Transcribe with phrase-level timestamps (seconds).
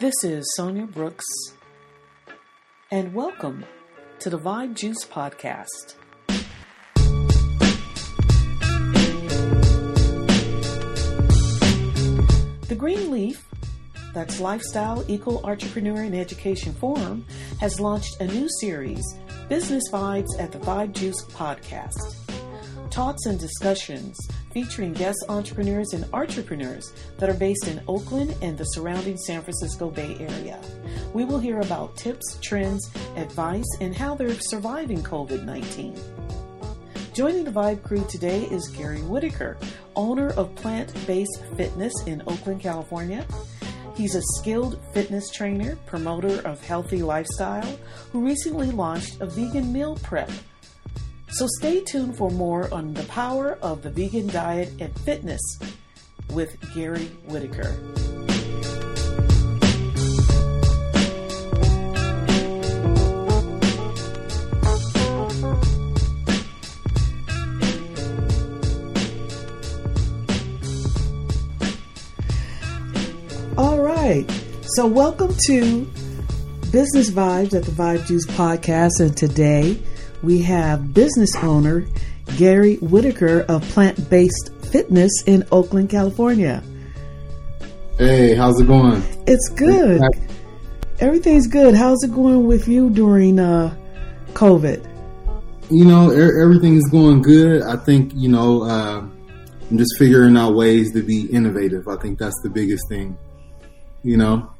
[0.00, 1.26] This is Sonia Brooks,
[2.90, 3.66] and welcome
[4.20, 5.96] to the Vibe Juice Podcast.
[12.66, 13.46] The Green Leaf,
[14.14, 17.26] that's Lifestyle, Equal Entrepreneur, and Education Forum,
[17.60, 19.04] has launched a new series,
[19.50, 22.00] Business Vibes at the Vibe Juice Podcast.
[22.90, 24.16] Talks and discussions
[24.52, 29.90] featuring guest entrepreneurs and entrepreneurs that are based in Oakland and the surrounding San Francisco
[29.90, 30.60] Bay Area.
[31.12, 35.98] We will hear about tips, trends, advice, and how they're surviving COVID 19.
[37.12, 39.58] Joining the Vibe crew today is Gary Whitaker,
[39.96, 43.26] owner of Plant Based Fitness in Oakland, California.
[43.96, 47.78] He's a skilled fitness trainer, promoter of healthy lifestyle,
[48.12, 50.30] who recently launched a vegan meal prep
[51.32, 55.40] so stay tuned for more on the power of the vegan diet and fitness
[56.30, 57.76] with Gary Whitaker.
[73.56, 74.24] All right.
[74.62, 75.84] So, welcome to
[76.70, 79.00] Business Vibes at the Vibe Juice podcast.
[79.00, 79.82] And today
[80.22, 81.86] we have business owner
[82.36, 86.62] Gary Whitaker of Plant Based Fitness in Oakland, California.
[87.98, 89.02] Hey, how's it going?
[89.26, 90.00] It's good.
[91.00, 91.74] Everything's good.
[91.74, 93.74] How's it going with you during uh,
[94.32, 94.86] COVID?
[95.70, 97.62] You know, er- everything is going good.
[97.62, 99.04] I think, you know, uh,
[99.70, 101.88] I'm just figuring out ways to be innovative.
[101.88, 103.16] I think that's the biggest thing,
[104.02, 104.50] you know?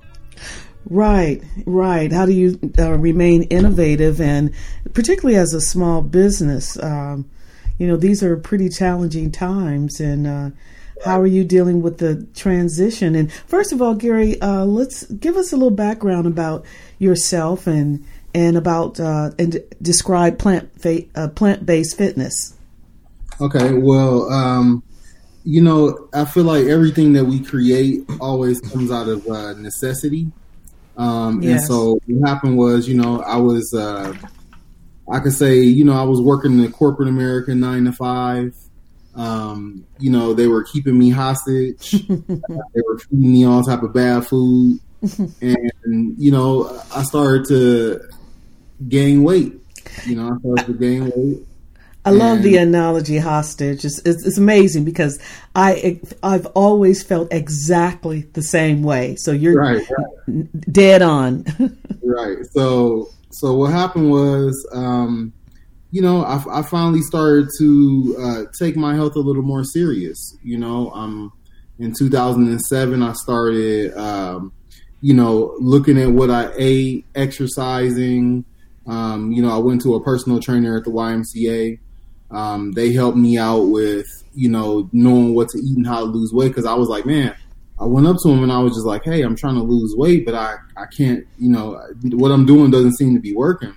[0.88, 2.10] Right, right.
[2.10, 4.52] How do you uh, remain innovative and
[4.94, 6.82] particularly as a small business?
[6.82, 7.30] Um,
[7.78, 10.50] you know, these are pretty challenging times, and uh,
[11.04, 13.14] how are you dealing with the transition?
[13.14, 16.64] And first of all, Gary, uh, let's give us a little background about
[16.98, 22.54] yourself and and about uh, and describe plant fa- uh, plant based fitness.
[23.40, 24.82] Okay, well, um,
[25.44, 30.30] you know, I feel like everything that we create always comes out of uh, necessity.
[31.00, 31.60] Um, yes.
[31.60, 34.14] And so what happened was, you know, I was, uh,
[35.10, 38.54] I could say, you know, I was working in corporate America nine to five.
[39.14, 41.92] Um, you know, they were keeping me hostage.
[42.08, 44.78] they were feeding me all type of bad food,
[45.40, 48.00] and you know, I started to
[48.86, 49.54] gain weight.
[50.06, 51.46] You know, I started to gain weight,
[52.04, 53.84] I love the analogy hostage.
[53.84, 55.18] It's, it's, it's, amazing because
[55.54, 59.16] I I've always felt exactly the same way.
[59.16, 59.86] So you're right,
[60.26, 60.72] right.
[60.72, 61.44] dead on.
[62.02, 62.38] right.
[62.52, 65.32] So so what happened was, um,
[65.90, 70.36] you know, I, I finally started to uh, take my health a little more serious.
[70.42, 71.32] You know, um,
[71.78, 74.52] in 2007 I started, um,
[75.02, 78.44] you know, looking at what I ate, exercising.
[78.86, 81.78] Um, you know, I went to a personal trainer at the YMCA.
[82.30, 86.04] Um, they helped me out with, you know, knowing what to eat and how to
[86.04, 86.54] lose weight.
[86.54, 87.34] Cause I was like, man,
[87.80, 89.94] I went up to him and I was just like, hey, I'm trying to lose
[89.96, 91.80] weight, but I, I can't, you know,
[92.12, 93.74] what I'm doing doesn't seem to be working.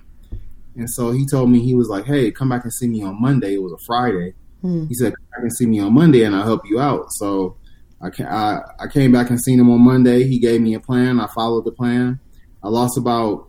[0.76, 3.22] And so he told me, he was like, hey, come back and see me on
[3.22, 3.56] Monday.
[3.56, 4.34] It was a Friday.
[4.62, 4.88] Hmm.
[4.88, 7.06] He said, come back and see me on Monday and I'll help you out.
[7.12, 7.58] So
[8.02, 10.24] I, I, I came back and seen him on Monday.
[10.28, 11.20] He gave me a plan.
[11.20, 12.20] I followed the plan.
[12.62, 13.48] I lost about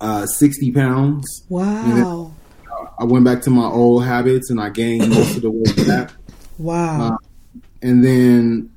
[0.00, 1.44] uh, 60 pounds.
[1.48, 2.32] Wow.
[2.98, 6.12] I went back to my old habits and I gained most of the weight back.
[6.58, 7.14] Wow.
[7.14, 7.16] Uh,
[7.80, 8.70] and then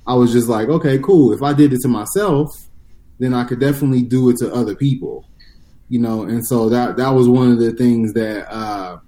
[0.07, 1.33] I was just like, okay, cool.
[1.33, 2.51] If I did it to myself,
[3.19, 5.29] then I could definitely do it to other people,
[5.89, 6.23] you know.
[6.23, 8.99] And so that that was one of the things that uh,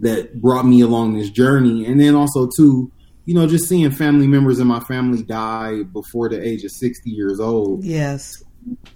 [0.00, 2.90] that brought me along this journey, and then also too.
[3.28, 7.10] You know, just seeing family members in my family die before the age of sixty
[7.10, 7.82] years old.
[7.82, 8.40] Yes,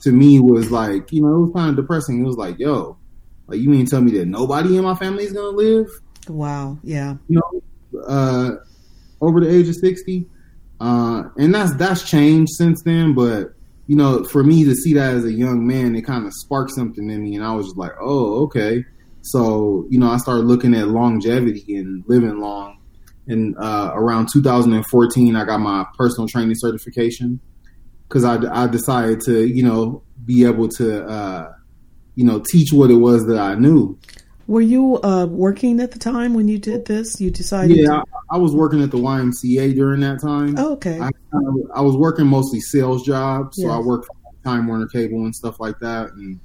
[0.01, 2.21] to me was like, you know, it was kind of depressing.
[2.21, 2.97] It was like, yo,
[3.51, 5.89] like you mean tell me that nobody in my family is gonna live?
[6.29, 6.79] Wow.
[6.83, 7.17] Yeah.
[7.29, 8.51] You know, uh,
[9.21, 10.27] over the age of sixty,
[10.81, 13.15] uh, and that's that's changed since then.
[13.15, 13.55] But
[13.87, 16.71] you know, for me to see that as a young man, it kind of sparked
[16.71, 18.85] something in me, and I was just like, oh, okay.
[19.23, 22.79] So you know, I started looking at longevity and living long.
[23.27, 27.39] And uh, around 2014, I got my personal training certification
[28.09, 31.53] because I, I decided to, you know, be able to, uh,
[32.21, 33.99] you know, teach what it was that I knew.
[34.47, 37.19] Were you uh, working at the time when you did this?
[37.19, 37.79] You decided?
[37.79, 38.05] Yeah, to...
[38.31, 40.55] I, I, was working at the YMCA during that time.
[40.59, 41.01] Oh, okay.
[41.01, 41.09] I,
[41.75, 43.73] I, was working mostly sales jobs, so yes.
[43.73, 44.09] I worked
[44.45, 46.39] Time Warner Cable and stuff like that, and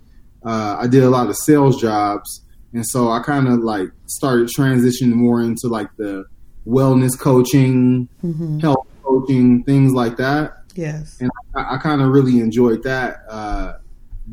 [0.46, 2.42] uh, I did a lot of sales jobs,
[2.72, 6.24] and so I kind of like started transitioning more into like the
[6.66, 8.60] wellness coaching, mm-hmm.
[8.60, 10.54] health coaching, things like that.
[10.76, 11.18] Yes.
[11.20, 13.26] And I, I kind of really enjoyed that.
[13.28, 13.74] Uh,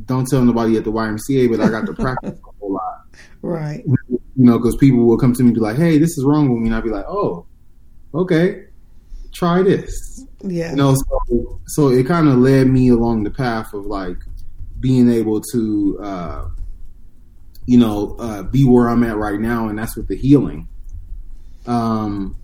[0.06, 2.98] don't tell nobody at the YMCA, but I got to practice a whole lot.
[3.42, 3.84] Right.
[4.08, 6.48] You know, because people will come to me and be like, hey, this is wrong
[6.48, 6.68] with me.
[6.68, 7.44] And I'll be like, oh,
[8.14, 8.66] okay,
[9.32, 10.24] try this.
[10.44, 10.70] Yeah.
[10.70, 14.16] You know, so, so it kind of led me along the path of like
[14.78, 16.48] being able to, uh,
[17.66, 19.68] you know, uh, be where I'm at right now.
[19.68, 20.68] And that's with the healing.
[21.66, 22.36] Um,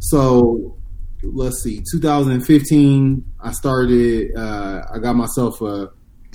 [0.00, 0.76] so
[1.22, 5.90] let's see, 2015, I started, uh, I got myself a,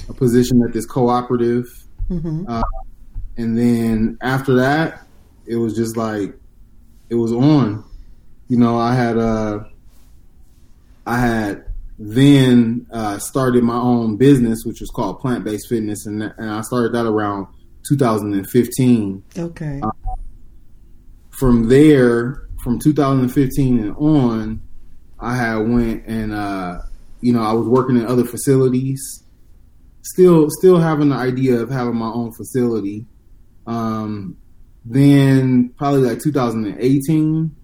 [0.07, 1.65] a, position at this cooperative.
[2.09, 2.45] Mm-hmm.
[2.47, 2.61] Uh,
[3.37, 5.05] and then after that,
[5.45, 6.33] it was just like,
[7.09, 7.83] it was on.
[8.47, 9.63] You know, I had, uh,
[11.05, 11.65] I had
[11.97, 16.61] then uh, started my own business, which was called Plant Based Fitness, and, and I
[16.61, 17.47] started that around
[17.87, 19.23] 2015.
[19.37, 19.81] Okay.
[19.81, 19.91] Uh,
[21.31, 24.61] from there, from 2015 and on,
[25.19, 26.79] I had went and uh,
[27.21, 29.23] you know I was working in other facilities,
[30.01, 33.05] still still having the idea of having my own facility.
[33.67, 34.37] Um,
[34.85, 37.55] then probably like 2018,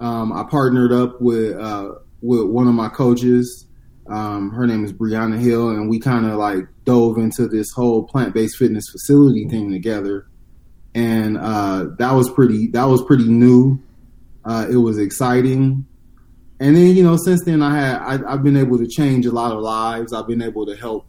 [0.00, 3.66] um, I partnered up with uh, with one of my coaches.
[4.08, 8.04] Um, her name is Brianna Hill, and we kind of like dove into this whole
[8.04, 10.26] plant based fitness facility thing together.
[10.94, 13.82] And uh, that was pretty that was pretty new.
[14.44, 15.86] Uh, it was exciting
[16.60, 19.32] and then you know since then i had I, have been able to change a
[19.32, 21.06] lot of lives i've been able to help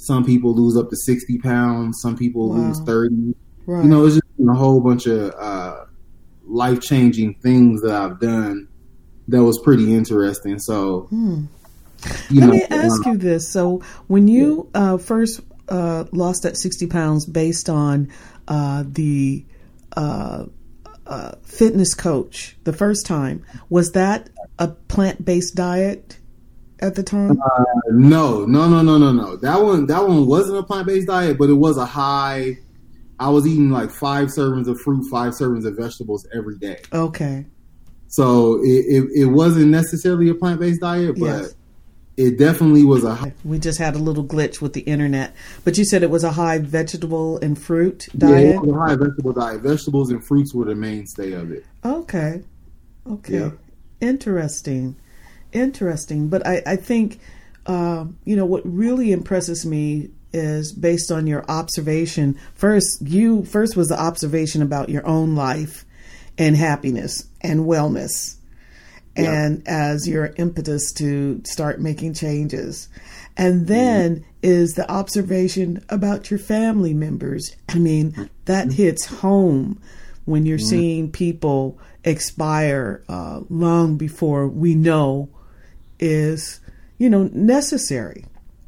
[0.00, 2.56] some people lose up to 60 pounds some people wow.
[2.56, 3.34] lose 30
[3.66, 3.84] right.
[3.84, 5.84] you know it's just a whole bunch of uh,
[6.46, 8.66] life-changing things that i've done
[9.28, 11.44] that was pretty interesting so hmm.
[12.30, 16.56] let know, me ask uh, you this so when you uh, first uh, lost that
[16.56, 18.10] 60 pounds based on
[18.48, 19.44] uh, the
[19.96, 20.46] uh,
[21.42, 26.19] fitness coach the first time was that a plant based diet
[26.80, 27.40] at the time?
[27.40, 29.36] Uh, no, no, no, no, no, no.
[29.36, 32.58] That one, that one wasn't a plant based diet, but it was a high.
[33.18, 36.80] I was eating like five servings of fruit, five servings of vegetables every day.
[36.92, 37.46] Okay.
[38.08, 41.26] So it it, it wasn't necessarily a plant based diet, but.
[41.26, 41.54] Yes.
[42.16, 43.14] It definitely was a.
[43.14, 45.34] High- we just had a little glitch with the internet,
[45.64, 48.46] but you said it was a high vegetable and fruit diet.
[48.46, 49.62] Yeah, it was a high vegetable diet.
[49.62, 51.64] Vegetables and fruits were the mainstay of it.
[51.82, 52.42] Okay,
[53.08, 53.38] okay.
[53.38, 53.50] Yeah.
[54.02, 54.96] Interesting,
[55.52, 56.28] interesting.
[56.28, 57.20] But I, I think,
[57.66, 62.38] uh, you know, what really impresses me is based on your observation.
[62.54, 65.84] First, you first was the observation about your own life
[66.38, 68.36] and happiness and wellness,
[69.16, 69.44] yeah.
[69.44, 72.88] and as your impetus to start making changes.
[73.36, 74.24] And then mm-hmm.
[74.42, 77.56] is the observation about your family members.
[77.68, 78.76] I mean, that mm-hmm.
[78.76, 79.80] hits home
[80.24, 80.66] when you're mm-hmm.
[80.66, 85.28] seeing people expire uh, long before we know
[86.00, 86.60] is,
[86.98, 88.24] you know, necessary.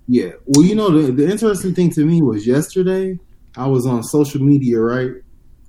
[0.08, 0.32] Yeah.
[0.46, 3.18] Well, you know, the, the interesting thing to me was yesterday
[3.56, 5.10] I was on social media, right?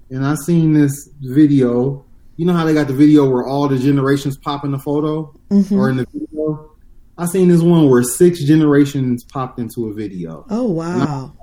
[0.10, 2.06] And I seen this video.
[2.38, 5.34] You know how they got the video where all the generations pop in the photo
[5.50, 5.76] mm-hmm.
[5.76, 6.72] or in the video?
[7.18, 10.46] I seen this one where six generations popped into a video.
[10.50, 11.34] Oh wow.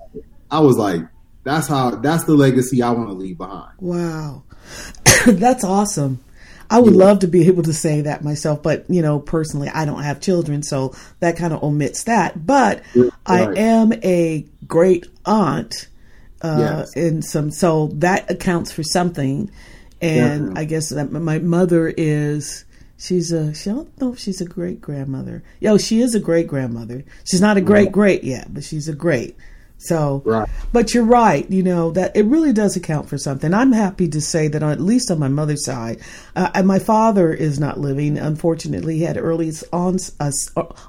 [0.51, 1.03] I, I was like,
[1.45, 3.73] that's how that's the legacy I want to leave behind.
[3.79, 4.43] Wow.
[5.27, 6.23] That's awesome.
[6.71, 7.05] I would yeah.
[7.05, 10.21] love to be able to say that myself, but you know, personally, I don't have
[10.21, 12.47] children, so that kind of omits that.
[12.47, 13.11] But right.
[13.27, 15.89] I am a great aunt,
[16.41, 16.97] uh, yes.
[16.97, 19.51] and some, so that accounts for something.
[20.01, 20.61] And Definitely.
[20.61, 22.65] I guess that my mother is.
[22.97, 23.53] She's a.
[23.55, 25.43] She don't know if she's a great grandmother.
[25.59, 27.05] Yo, she is a great grandmother.
[27.25, 29.37] She's not a great great yet, but she's a great.
[29.83, 30.47] So, Right.
[30.75, 31.51] but you're right.
[31.51, 33.55] You know that it really does account for something.
[33.55, 36.01] I'm happy to say that at least on my mother's side,
[36.37, 38.19] uh, and my father is not living.
[38.19, 40.31] Unfortunately, he had early ons- uh,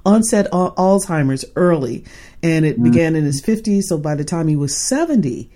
[0.05, 2.03] onset Alzheimer's early,
[2.43, 3.87] and it began in his 50s.
[3.87, 5.49] So by the time he was 70,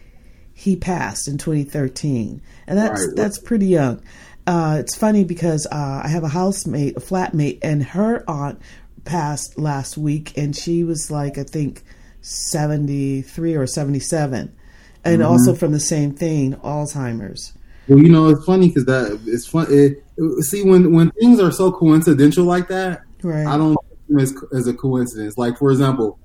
[0.54, 3.16] he passed in 2013, and that's Right.
[3.18, 4.00] that's pretty young.
[4.48, 8.60] Uh, it's funny because uh, I have a housemate, a flatmate, and her aunt
[9.04, 11.84] passed last week, and she was like I think
[12.26, 14.56] 73 or 77,
[15.04, 17.54] and also from the same thing, Alzheimer's.
[17.88, 19.68] Well, you know, it's funny because that it's fun.
[19.70, 20.04] It,
[20.44, 23.46] see, when when things are so coincidental like that, Right.
[23.46, 23.78] I don't
[24.20, 25.38] as, as a coincidence.
[25.38, 26.18] Like for example,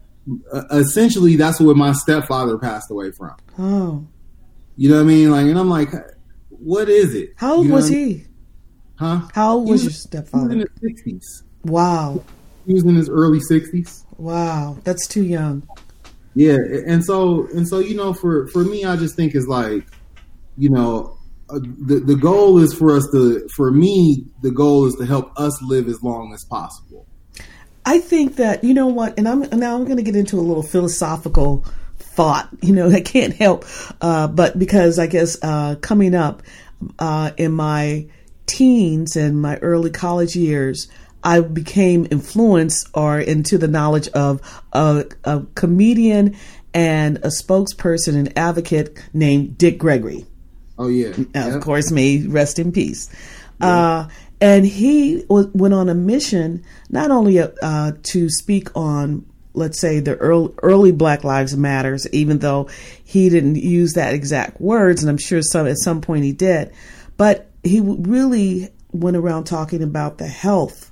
[0.52, 3.34] uh, essentially that's what my stepfather passed away from.
[3.58, 4.06] Oh,
[4.76, 5.30] You know what I mean?
[5.30, 5.90] Like, and I'm like,
[6.48, 7.34] what is it?
[7.36, 8.08] how old You know was I mean?
[8.08, 8.24] he?
[8.96, 9.20] Huh?
[9.34, 10.54] How old He was your He was in stepfather?
[10.56, 11.42] his sixties.
[11.64, 12.24] Wow,
[12.66, 14.04] He was in his early sixties.
[14.16, 15.62] wow, that's too young.
[16.34, 19.84] Yeah, and so and so you know, for for me, I just think is like,
[20.56, 21.18] you know,
[21.48, 25.32] uh, the the goal is for us to, for me, the goal is to help
[25.36, 27.06] us live as long as possible.
[27.84, 30.42] I think that you know what, and I'm now I'm going to get into a
[30.42, 31.64] little philosophical
[31.98, 32.48] thought.
[32.62, 33.64] You know, I can't help,
[34.00, 36.42] uh, but because I guess uh, coming up
[36.98, 38.06] uh, in my
[38.46, 40.88] teens and my early college years,
[41.22, 44.40] I became influenced or into the knowledge of
[44.72, 46.36] a, a comedian
[46.72, 50.26] and a spokesperson and advocate named Dick Gregory.
[50.78, 51.54] Oh yeah, Yeah.
[51.56, 53.10] of course, may rest in peace.
[53.60, 54.08] Uh,
[54.40, 60.00] and he was, went on a mission not only uh, to speak on, let's say,
[60.00, 62.70] the early, early Black Lives Matters, even though
[63.04, 66.72] he didn't use that exact words, and I'm sure some at some point he did,
[67.18, 70.89] but he really went around talking about the health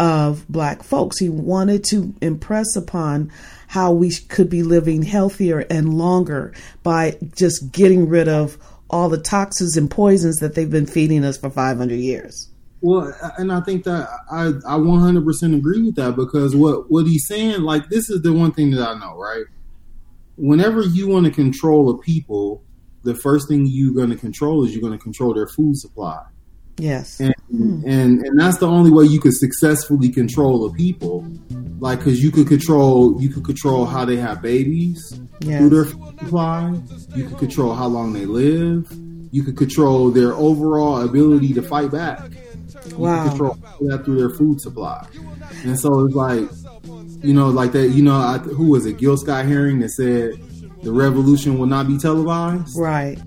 [0.00, 1.18] of black folks.
[1.18, 3.30] He wanted to impress upon
[3.68, 8.56] how we could be living healthier and longer by just getting rid of
[8.88, 12.48] all the toxins and poisons that they've been feeding us for 500 years.
[12.80, 17.28] Well, and I think that I I 100% agree with that because what what he's
[17.28, 19.44] saying, like this is the one thing that I know, right?
[20.36, 22.64] Whenever you want to control a people,
[23.02, 26.22] the first thing you're going to control is you're going to control their food supply.
[26.78, 27.20] Yes.
[27.20, 27.82] and hmm.
[27.86, 31.26] and and that's the only way you could successfully control a people
[31.78, 35.60] like because you could control you could control how they have babies Yes.
[35.60, 36.74] through their food supply
[37.14, 38.90] you could control how long they live
[39.32, 42.30] you could control their overall ability to fight back
[42.88, 43.28] you Wow.
[43.28, 45.06] control that through their food supply
[45.64, 46.48] and so it's like
[47.22, 50.32] you know like that you know I, who was it Gil Scott-Heron that said
[50.82, 53.18] the revolution will not be televised Right.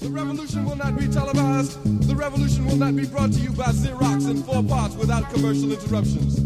[0.00, 2.08] The revolution will not be televised.
[2.08, 5.70] The revolution will not be brought to you by Xerox in four parts without commercial
[5.70, 6.40] interruptions.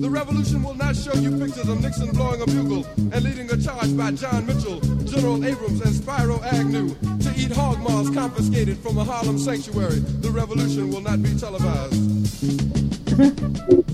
[0.00, 3.56] The revolution will not show you pictures of Nixon blowing a bugle and leading a
[3.60, 8.96] charge by John Mitchell, General Abrams, and Spiro Agnew to eat hog maws confiscated from
[8.96, 9.98] a Harlem sanctuary.
[9.98, 11.94] The revolution will not be televised.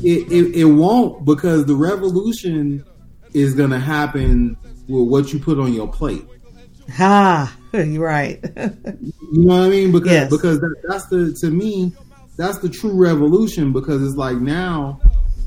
[0.05, 2.85] it, it, it won't because the revolution
[3.33, 4.59] is going to happen
[4.89, 6.25] with what you put on your plate.
[6.93, 7.57] Ha.
[7.99, 8.41] Right.
[8.57, 9.93] You know what I mean?
[9.93, 10.31] Because Yes.
[10.31, 11.93] because that, that's the to me
[12.37, 15.01] that's the true revolution because it's like now,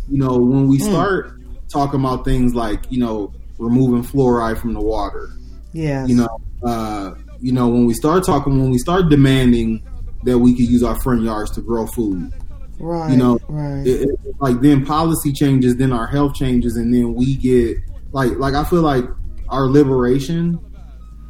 [0.09, 4.81] you know, when we start talking about things like you know removing fluoride from the
[4.81, 5.29] water,
[5.73, 9.83] yeah, you know, uh, you know when we start talking when we start demanding
[10.23, 12.33] that we could use our front yards to grow food,
[12.79, 13.11] right.
[13.11, 13.87] you know, Right.
[13.87, 17.77] it, it, like then policy changes, then our health changes, and then we get
[18.11, 19.05] like like I feel like
[19.49, 20.59] our liberation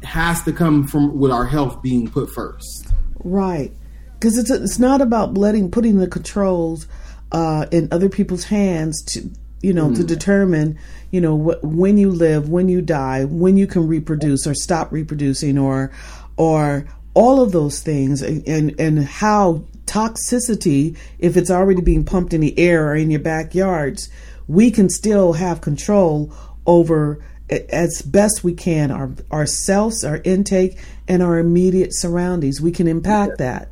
[0.04, 2.92] has to come from with our health being put first.
[3.22, 3.72] Right.
[4.14, 6.86] Because it's it's not about letting putting the controls
[7.32, 9.30] uh, in other people's hands to
[9.62, 10.78] you know to determine
[11.10, 14.92] you know wh- when you live, when you die, when you can reproduce or stop
[14.92, 15.90] reproducing, or
[16.36, 22.32] or all of those things, and and, and how toxicity, if it's already being pumped
[22.32, 24.08] in the air or in your backyards,
[24.46, 26.32] we can still have control
[26.66, 30.78] over as best we can our ourselves, our intake,
[31.08, 32.60] and our immediate surroundings.
[32.60, 33.68] We can impact that.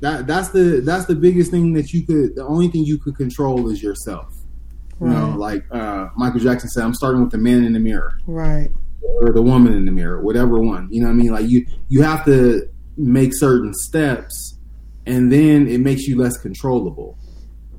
[0.00, 2.34] That that's the that's the biggest thing that you could.
[2.36, 4.34] The only thing you could control is yourself.
[5.00, 5.38] You know, Right.
[5.38, 8.70] like uh, Michael Jackson said, "I'm starting with the man in the mirror Right.
[9.02, 11.32] or the woman in the mirror, whatever one." You know what I mean?
[11.32, 14.56] Like you you have to make certain steps,
[15.06, 17.16] and then it makes you less controllable.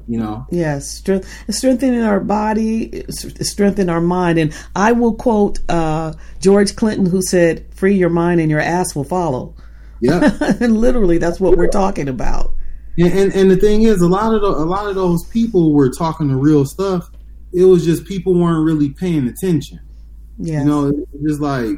[0.07, 0.45] You know?
[0.51, 4.37] Yes, strength, strengthening our body, strengthen our mind.
[4.37, 8.95] And I will quote uh, George Clinton, who said, "Free your mind, and your ass
[8.95, 9.55] will follow."
[10.01, 10.37] Yeah.
[10.59, 12.53] and literally, that's what we're talking about.
[12.97, 15.73] And, and and the thing is, a lot of the, a lot of those people
[15.73, 17.09] were talking the real stuff.
[17.53, 19.79] It was just people weren't really paying attention.
[20.37, 20.59] Yeah.
[20.59, 21.77] You know, it's just like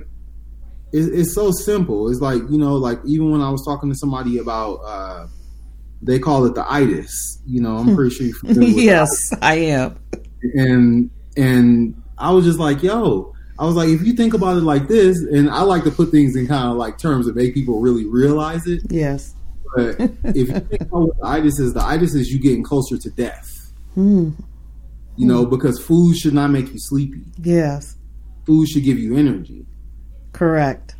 [0.92, 2.10] it's, it's so simple.
[2.10, 5.28] It's like you know, like even when I was talking to somebody about, uh,
[6.06, 7.40] they call it the itis.
[7.46, 9.10] You know, I'm pretty sure you're familiar with yes,
[9.42, 10.00] I am.
[10.54, 14.62] and and I was just like, yo, I was like, if you think about it
[14.62, 17.54] like this, and I like to put things in kind of like terms that make
[17.54, 18.82] people really realize it.
[18.90, 19.34] Yes.
[19.76, 22.98] But if you think about what the itis is, the itis is you getting closer
[22.98, 23.50] to death.
[23.94, 24.32] Hmm.
[25.18, 27.24] You know, because food should not make you sleepy.
[27.42, 27.96] Yes.
[28.46, 29.66] Food should give you energy.
[30.34, 30.96] Correct.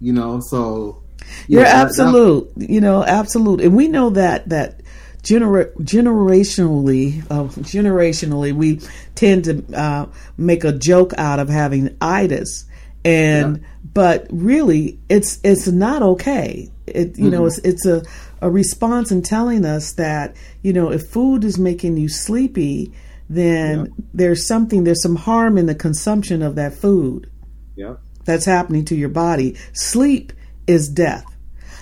[0.00, 1.02] You know, so
[1.46, 2.50] You're yeah, absolute.
[2.56, 3.60] you know, absolute.
[3.60, 4.80] And we know that that
[5.22, 8.80] genera- generationally, uh, generationally, we
[9.14, 10.06] tend to uh,
[10.36, 12.64] make a joke out of having itis,
[13.04, 16.70] and but really, it's it's not okay.
[16.86, 18.02] It you know, it's it's a
[18.40, 22.92] a response in telling us that you know if food is making you sleepy,
[23.28, 27.30] then there's something there's some harm in the consumption of that food
[27.76, 29.56] yeah, that's happening to your body.
[29.72, 30.32] Sleep
[30.68, 31.24] is death.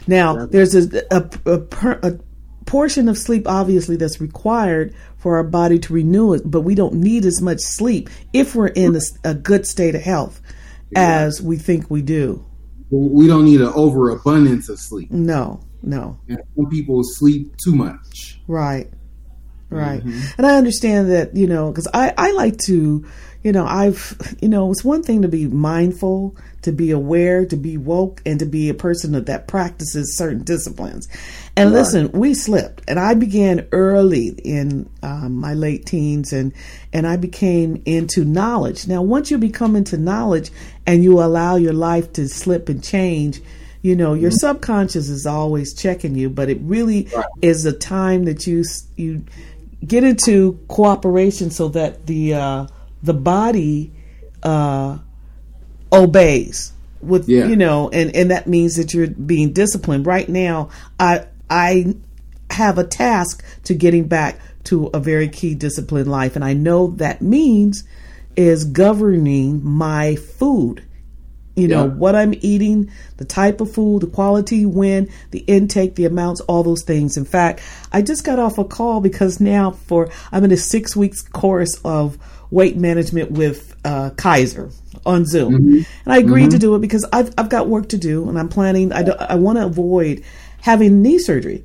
[0.06, 2.18] Now, there's a, a, a, per- a
[2.64, 6.94] portion of sleep, obviously, that's required for our body to renew it, but we don't
[6.94, 10.40] need as much sleep if we're in a good state of health
[10.94, 12.44] as we think we do.
[12.90, 15.10] we don't need an overabundance of sleep.
[15.10, 16.18] No, no.
[16.28, 18.40] And some people sleep too much.
[18.46, 18.88] Right.
[19.70, 20.00] Right.
[20.00, 20.20] Mm-hmm.
[20.38, 23.04] And I understand that, you know, because I, I like to,
[23.42, 27.56] you know, I've, you know, it's one thing to be mindful, to be aware, to
[27.56, 31.08] be woke, and to be a person that, that practices certain disciplines.
[31.56, 31.78] And Right.
[31.80, 32.82] listen, we slipped.
[32.86, 36.52] And I began early in um, my late teens and,
[36.92, 38.86] and I became into knowledge.
[38.86, 40.50] Now, once you become into knowledge
[40.86, 43.40] and you allow your life to slip and change,
[43.82, 47.24] you know your subconscious is always checking you but it really Right.
[47.40, 48.64] is a time that you
[48.96, 49.22] you
[49.84, 52.66] get into cooperation so that the uh
[53.02, 53.92] the body
[54.42, 54.98] uh
[55.92, 57.46] obeys with Yeah.
[57.46, 61.94] you know and and that means that you're being disciplined right now i i
[62.50, 66.88] have a task to getting back to a very key disciplined life and i know
[66.96, 67.84] that means
[68.36, 70.82] is governing my food
[71.56, 71.94] you know Yeah.
[71.94, 76.62] what i'm eating the type of food the quality when the intake the amounts all
[76.62, 77.16] those things.
[77.16, 77.60] In fact
[77.92, 81.80] i just got off a call because now for i'm in a six weeks course
[81.84, 82.18] of
[82.50, 84.70] weight management with uh, kaiser
[85.04, 85.54] on zoom.
[85.54, 85.82] Mm-hmm.
[86.04, 86.60] And i agreed to mm-hmm.
[86.60, 89.58] do it because I've, I've got work to do and i'm planning i, I want
[89.58, 90.22] to avoid
[90.60, 91.64] having knee surgery.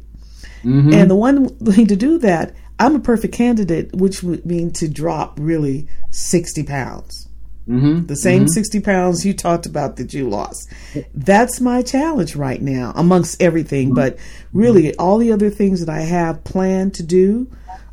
[0.63, 0.93] Mm-hmm.
[0.93, 4.87] And the one thing to do that i'm a perfect candidate which would mean to
[4.87, 7.27] drop really 60 pounds
[7.71, 8.07] Mm-hmm.
[8.07, 10.69] the same 60 pounds you talked about that you lost.
[11.13, 13.93] That's my challenge right now, amongst everything.
[13.93, 14.17] But
[14.51, 17.49] really, all the other things that I have planned to do,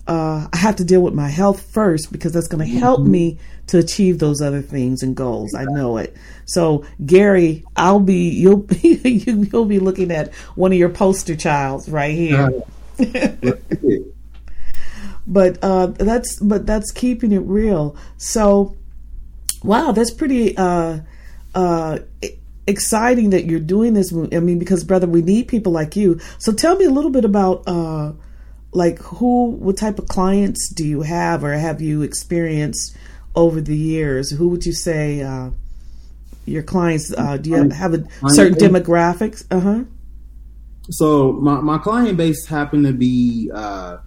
[0.08, 3.38] uh, I have to deal with my health first because that's going to help me
[3.68, 5.54] to achieve those other things and goals.
[5.54, 6.16] I know it.
[6.46, 8.98] So, Gary, I'll be you'll be
[9.52, 12.50] you'll be looking at one of your poster childs right here.
[15.26, 17.94] but uh, that's but that's keeping it real.
[18.16, 18.77] So,
[19.62, 21.00] wow, that's pretty uh,
[21.54, 21.98] uh,
[22.66, 24.12] exciting that you're doing this.
[24.12, 26.20] I mean, because brother, we need people like you.
[26.38, 28.12] So, tell me a little bit about uh,
[28.72, 32.96] like who, what type of clients do you have, or have you experienced
[33.34, 34.30] over the years?
[34.30, 35.22] Who would you say?
[35.22, 35.50] Uh,
[36.44, 39.44] your clients, uh, do you have, have a certain demographics?
[39.50, 39.84] Uh huh.
[40.90, 43.98] So my, my client base happened to be uh,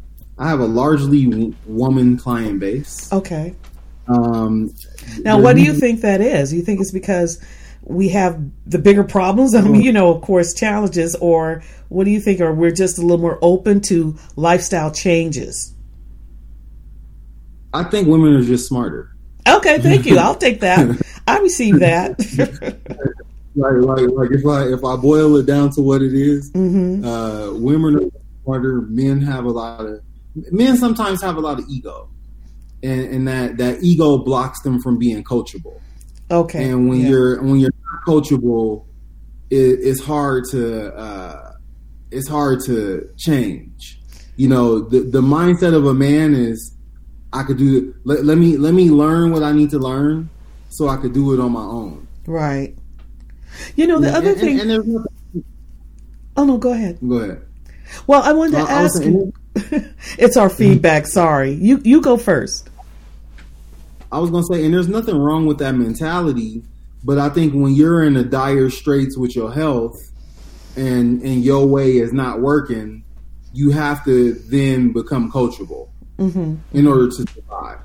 [0.42, 3.14] I have a largely w- woman client base.
[3.14, 3.54] Okay.
[4.08, 4.74] Um,
[5.20, 6.54] Now, what do you think that is?
[6.54, 7.44] You think it's because
[7.84, 9.56] we have the bigger problems?
[9.56, 12.40] I mean, you know, of course, challenges, or what do you think?
[12.42, 15.74] Or we're just a little more open to lifestyle changes?
[17.74, 19.16] I think women are just smarter.
[19.48, 20.18] Okay, thank you.
[20.20, 21.02] I'll take that.
[21.28, 22.20] I receive that.
[23.54, 27.04] Like, like, like if I if I boil it down to what it is, hmm
[27.04, 28.82] uh, women are smarter.
[28.82, 30.02] Men have a lot of
[30.34, 32.10] men sometimes have a lot of ego,
[32.84, 35.80] and, and that that ego blocks them from being coachable.
[36.30, 36.70] Okay.
[36.70, 37.10] And when yeah.
[37.10, 38.86] you're when you're not coachable,
[39.50, 41.54] it, it's hard to uh,
[42.12, 44.00] it's hard to change.
[44.38, 46.74] You know, the the mindset of a man is
[47.34, 50.30] I could do let, let me let me learn what I need to learn
[50.70, 52.08] so I could do it on my own.
[52.26, 52.76] right.
[53.76, 54.60] You know, the And- other and, thing.
[54.62, 55.06] and nothing,
[56.38, 56.98] oh no, go ahead.
[57.06, 57.42] go ahead.
[58.08, 59.34] Well, I wanted to Well, ask saying- you.
[60.18, 61.06] it's our feedback.
[61.08, 62.70] Sorry, you you go first.
[64.12, 66.64] I was gonna say, and there's nothing wrong with that mentality,
[67.04, 69.98] but I think when you're in a dire straits with your health,
[70.76, 73.04] and and your way is not working,
[73.54, 77.80] you have to then become coachable hmm in order to survive.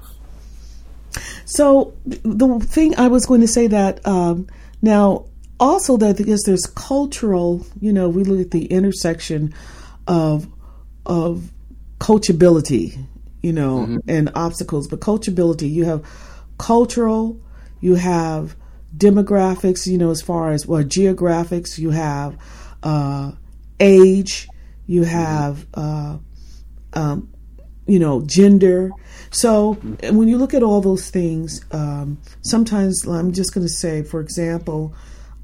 [1.44, 4.48] So the thing I was going to say that um,
[4.82, 5.26] now
[5.58, 9.54] also that because there's cultural, you know, we look at the intersection
[10.06, 10.48] of
[11.06, 11.50] of
[11.98, 13.02] coachability,
[13.46, 13.98] you know, mm-hmm.
[14.08, 16.04] and obstacles, but coachability, you have
[16.58, 17.40] cultural,
[17.80, 18.56] you have
[18.96, 22.36] demographics, you know, as far as well, geographics, you have
[22.82, 23.30] uh,
[23.78, 24.48] age,
[24.88, 26.18] you have uh,
[26.94, 27.32] um,
[27.86, 28.90] you know gender.
[29.30, 34.02] So when you look at all those things, um, sometimes I'm just going to say,
[34.02, 34.92] for example,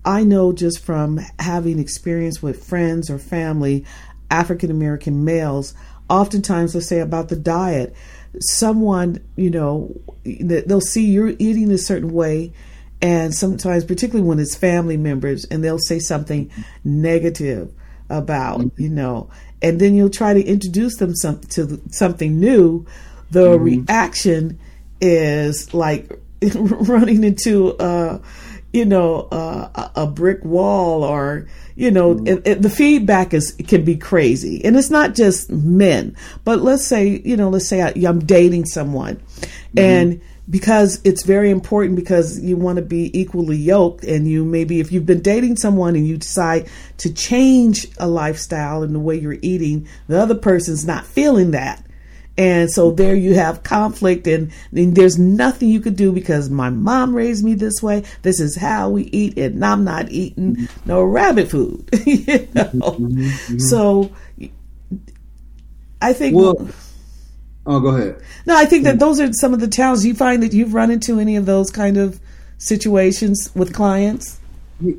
[0.04, 3.84] I know just from having experience with friends or family,
[4.28, 5.72] African American males,
[6.08, 7.94] oftentimes they'll say about the diet,
[8.40, 12.52] someone, you know, they'll see you're eating a certain way.
[13.00, 16.50] And sometimes, particularly when it's family members, and they'll say something
[16.84, 17.72] negative
[18.08, 18.82] about, mm-hmm.
[18.82, 19.28] you know,
[19.60, 22.86] and then you'll try to introduce them some, to something new.
[23.30, 23.64] The mm-hmm.
[23.64, 24.58] reaction
[25.00, 26.12] is like
[26.54, 28.20] running into, uh,
[28.72, 32.28] you know, uh, a brick wall or, you know, mm.
[32.28, 36.16] it, it, the feedback is can be crazy, and it's not just men.
[36.44, 39.78] But let's say, you know, let's say I, am dating someone, mm-hmm.
[39.78, 44.80] and because it's very important because you want to be equally yoked, and you maybe
[44.80, 49.16] if you've been dating someone and you decide to change a lifestyle and the way
[49.16, 51.84] you're eating, the other person's not feeling that.
[52.38, 56.70] And so there you have conflict, and, and, there's nothing you could do because my
[56.70, 58.04] mom raised me this way.
[58.22, 61.88] This is how we eat, and I'm not eating no rabbit food.
[62.06, 62.64] you know?
[62.64, 63.20] Mm-hmm.
[63.20, 63.58] mm-hmm.
[63.58, 64.10] So
[66.02, 66.36] I think.
[66.36, 66.68] Well,
[67.66, 68.20] oh, go ahead.
[68.44, 70.90] No, I think that those are some of the challenges you find that you've run
[70.90, 72.20] into any of those kind of
[72.58, 74.40] situations with clients.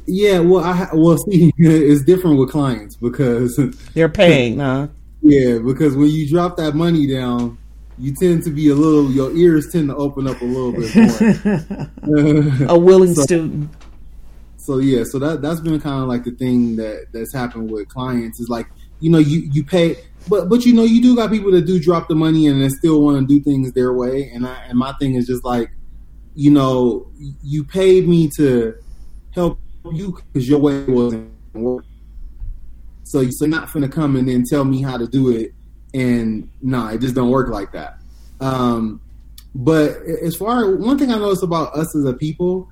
[0.05, 3.59] Yeah, well, I well see, it's different with clients because
[3.93, 4.87] they're paying, huh?
[5.23, 7.57] Yeah, because when you drop that money down,
[7.97, 9.09] you tend to be a little.
[9.09, 10.93] Your ears tend to open up a little bit
[12.03, 12.67] more.
[12.75, 13.69] a willing so, student.
[14.57, 17.87] So yeah, so that that's been kind of like the thing that that's happened with
[17.87, 18.67] clients is like
[18.99, 19.95] you know you you pay,
[20.27, 22.67] but but you know you do got people that do drop the money and they
[22.67, 25.71] still want to do things their way, and I and my thing is just like
[26.35, 27.07] you know
[27.41, 28.75] you paid me to
[29.31, 29.57] help
[29.89, 31.92] you because your way wasn't working
[33.03, 35.53] so you're not gonna come and then tell me how to do it,
[35.93, 37.97] and nah, it just don't work like that.
[38.39, 39.01] Um,
[39.55, 42.69] but as far as one thing I notice about us as a people,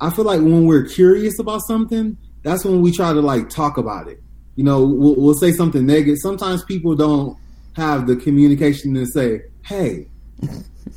[0.00, 3.78] I feel like when we're curious about something, that's when we try to like talk
[3.78, 4.22] about it.
[4.56, 6.18] You know, we'll, we'll say something negative.
[6.20, 7.36] Sometimes people don't
[7.74, 10.08] have the communication to say, "Hey,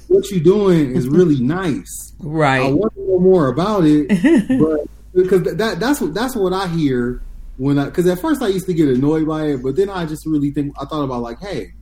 [0.07, 2.13] what you doing is really nice.
[2.19, 2.63] Right.
[2.63, 4.07] I want to know more about it,
[4.59, 7.21] but because that that's what that's what I hear
[7.61, 10.07] when I because at first I used to get annoyed by it, but then I
[10.07, 11.73] just really think I thought about like, hey,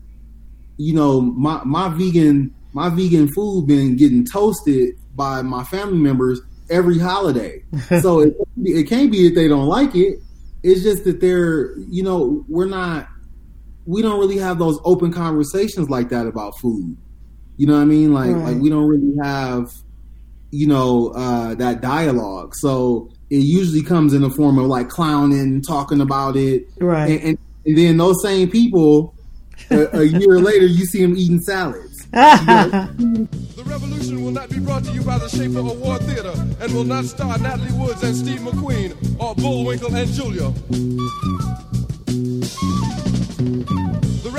[0.75, 6.41] you know, my my vegan my vegan food been getting toasted by my family members
[6.69, 7.63] every holiday.
[8.01, 10.19] so it, it can't be that they don't like it.
[10.63, 13.07] It's just that they're, you know, we're not,
[13.85, 16.97] we don't really have those open conversations like that about food.
[17.55, 18.13] You know what I mean?
[18.13, 18.53] Like, right.
[18.53, 19.71] like we don't really have,
[20.51, 22.53] you know, uh, that dialogue.
[22.55, 27.11] So it usually comes in the form of like clowning, talking about it, right?
[27.11, 29.13] And, and, and then those same people,
[29.69, 32.07] a, a, year later, you see them eating salads.
[32.11, 36.83] the revolution will not be brought to you by the Schaefer Award Theater and will
[36.83, 40.53] not star Natalie Woods and Steve McQueen or Bullwinkle and Julia.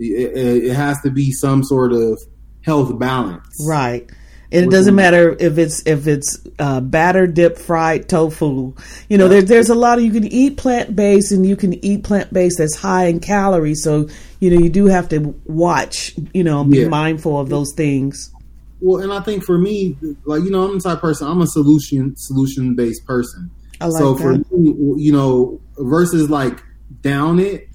[0.00, 2.20] it, it has to be some sort of
[2.62, 4.10] health balance, right?
[4.52, 8.74] And it doesn't matter if it's if it's uh, batter dip fried tofu.
[9.08, 11.84] You know, there, there's a lot of you can eat plant based and you can
[11.84, 13.84] eat plant based that's high in calories.
[13.84, 14.08] So
[14.40, 16.14] you know you do have to watch.
[16.34, 16.88] You know, be yeah.
[16.88, 18.32] mindful of those things.
[18.80, 21.28] Well, and I think for me, like you know, I'm the type person.
[21.28, 23.50] I'm a solution solution based person.
[23.80, 24.22] Like so that.
[24.22, 26.60] for me, you know, versus like
[27.02, 27.68] down it,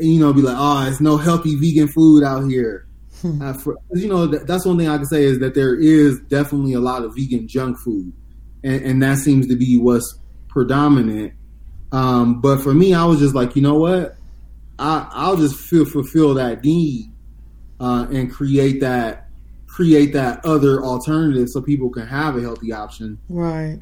[0.00, 2.86] you know, be like, oh, it's no healthy vegan food out here.
[3.22, 3.40] Hmm.
[3.40, 6.20] Uh, for, you know, that, that's one thing I can say is that there is
[6.28, 8.12] definitely a lot of vegan junk food,
[8.62, 10.18] and, and that seems to be what's
[10.48, 11.32] predominant.
[11.92, 14.16] Um, but for me, I was just like, you know what,
[14.78, 17.10] I, I'll just feel fulfill that need
[17.80, 19.22] uh, and create that
[19.66, 23.18] create that other alternative so people can have a healthy option.
[23.28, 23.78] Right.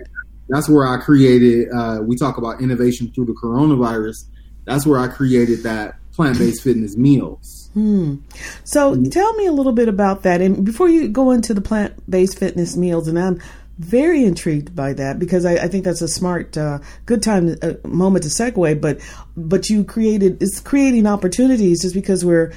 [0.49, 1.69] That's where I created.
[1.73, 4.25] Uh, we talk about innovation through the coronavirus.
[4.65, 7.71] That's where I created that plant based fitness meals.
[7.75, 8.17] Hmm.
[8.63, 10.41] So tell me a little bit about that.
[10.41, 13.41] And before you go into the plant based fitness meals, and I'm
[13.79, 17.73] very intrigued by that because I, I think that's a smart, uh, good time, uh,
[17.85, 18.81] moment to segue.
[18.81, 19.01] But
[19.37, 22.53] but you created it's creating opportunities just because we're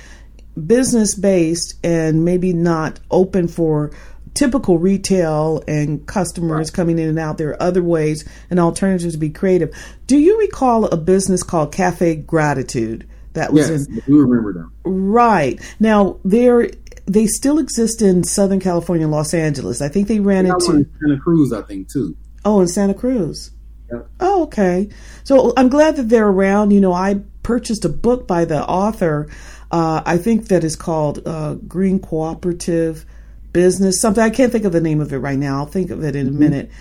[0.66, 3.92] business based and maybe not open for
[4.38, 6.74] typical retail and customers right.
[6.74, 7.38] coming in and out.
[7.38, 9.76] There are other ways and alternatives to be creative.
[10.06, 13.08] Do you recall a business called Cafe Gratitude?
[13.34, 14.74] That was yes, in, we remember them.
[14.84, 16.70] Right now, they're
[17.06, 19.82] they still exist in Southern California, Los Angeles.
[19.82, 21.54] I think they ran into in Santa Cruz.
[21.54, 22.16] I think too.
[22.46, 23.52] Oh, in Santa Cruz.
[24.20, 24.90] Oh, okay.
[25.24, 26.72] So I'm glad that they're around.
[26.72, 29.30] You know, I purchased a book by the author.
[29.72, 33.06] Uh, I think that is called uh, Green Cooperative
[33.54, 34.02] Business.
[34.02, 35.58] Something I can't think of the name of it right now.
[35.58, 36.36] I'll think of it in mm-hmm.
[36.36, 36.72] a minute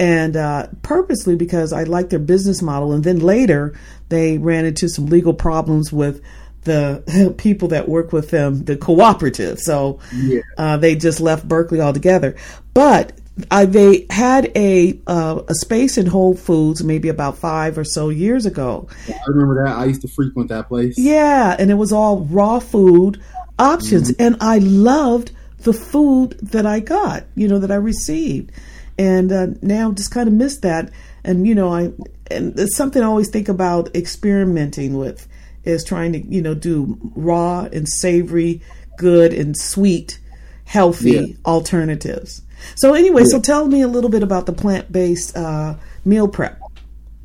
[0.00, 2.92] and uh, purposely because I like their business model.
[2.92, 3.78] And then later
[4.08, 6.22] they ran into some legal problems with
[6.62, 9.60] the people that work with them, the cooperative.
[9.60, 10.40] So yeah.
[10.56, 12.34] uh, they just left Berkeley altogether.
[12.72, 13.12] But
[13.50, 18.08] uh, they had a uh, a space in Whole Foods maybe about five or so
[18.08, 18.88] years ago.
[19.06, 19.76] Yeah, I remember that.
[19.76, 20.98] I used to frequent that place.
[20.98, 23.22] Yeah, and it was all raw food
[23.58, 24.22] options, mm-hmm.
[24.22, 27.24] and I loved the food that I got.
[27.34, 28.52] You know that I received
[29.00, 30.90] and uh, now just kind of miss that.
[31.24, 31.92] And you know, I
[32.30, 35.26] and it's something I always think about experimenting with
[35.64, 38.60] is trying to you know do raw and savory,
[38.98, 40.20] good and sweet,
[40.64, 41.34] healthy yeah.
[41.46, 42.42] alternatives.
[42.76, 43.28] So anyway, yeah.
[43.28, 46.60] so tell me a little bit about the plant based uh, meal prep.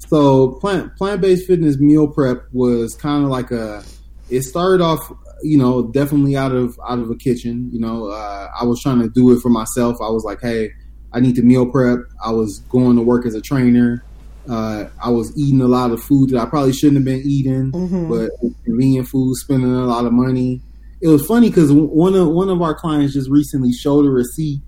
[0.08, 3.84] So plant plant based fitness meal prep was kind of like a.
[4.30, 5.12] It started off,
[5.46, 7.70] you know, definitely out of out of a kitchen.
[7.72, 9.98] You know, uh, I was trying to do it for myself.
[10.02, 10.72] I was like, hey,
[11.14, 12.00] I need to meal prep.
[12.24, 14.04] I was going to work as a trainer.
[14.50, 17.72] Uh, I was eating a lot of food that I probably shouldn't have been eating,
[17.72, 18.10] mm-hmm.
[18.10, 18.30] but
[18.64, 20.62] convenient food, spending a lot of money.
[21.02, 24.62] It was funny because one of one of our clients just recently showed a receipt,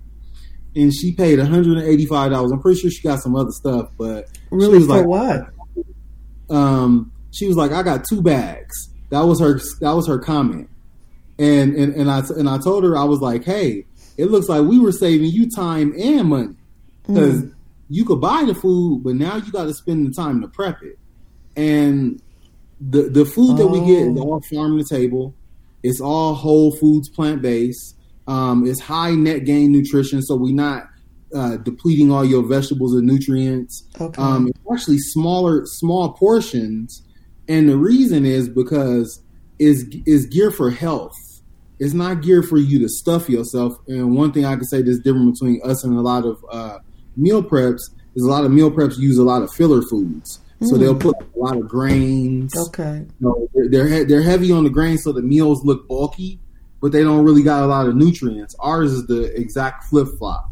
[0.74, 2.50] and she paid one hundred and eighty five dollars.
[2.50, 5.46] I'm pretty sure she got some other stuff, but really for like, what?
[6.50, 9.58] Um, she was like, "I got two bags." That was her.
[9.80, 10.68] That was her comment,
[11.38, 13.86] and and and I and I told her I was like, "Hey,
[14.18, 16.54] it looks like we were saving you time and money
[17.06, 17.54] because mm.
[17.88, 20.82] you could buy the food, but now you got to spend the time to prep
[20.82, 20.98] it.
[21.56, 22.20] And
[22.80, 24.22] the the food that we get is oh.
[24.22, 25.34] all farm to table.
[25.82, 27.96] It's all whole foods, plant based.
[28.26, 30.88] Um, it's high net gain nutrition, so we're not
[31.34, 33.84] uh, depleting all your vegetables and nutrients.
[34.00, 34.20] Okay.
[34.20, 37.02] Um, it's actually smaller, small portions,
[37.48, 39.22] and the reason is because
[39.58, 41.16] is is geared for health
[41.80, 43.76] it's not geared for you to stuff yourself.
[43.86, 46.78] And one thing I can say that's different between us and a lot of uh,
[47.16, 50.40] meal preps is a lot of meal preps use a lot of filler foods.
[50.62, 50.80] So mm.
[50.80, 52.52] they'll put a lot of grains.
[52.56, 53.06] Okay.
[53.20, 56.40] You know, they're they're heavy on the grains, so the meals look bulky,
[56.80, 58.56] but they don't really got a lot of nutrients.
[58.58, 60.50] Ours is the exact flip flop.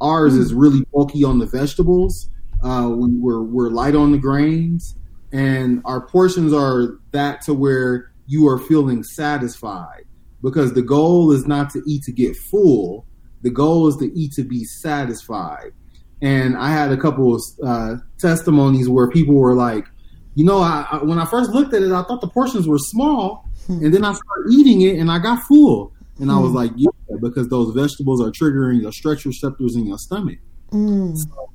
[0.00, 0.38] Ours mm.
[0.38, 2.30] is really bulky on the vegetables.
[2.62, 4.96] Uh, we, we're we're light on the grains,
[5.32, 10.04] and our portions are that to where you are feeling satisfied
[10.42, 13.06] because the goal is not to eat to get full.
[13.42, 15.72] The goal is to eat to be satisfied.
[16.20, 19.86] And I had a couple of uh, testimonies where people were like,
[20.34, 22.78] you know, I, I, when I first looked at it, I thought the portions were
[22.78, 23.84] small, hmm.
[23.84, 25.92] and then I started eating it, and I got full.
[26.18, 26.56] And I was hmm.
[26.56, 26.90] like, yeah,
[27.20, 30.38] because those vegetables are triggering your stretch receptors in your stomach.
[30.70, 31.16] Mm.
[31.16, 31.51] So,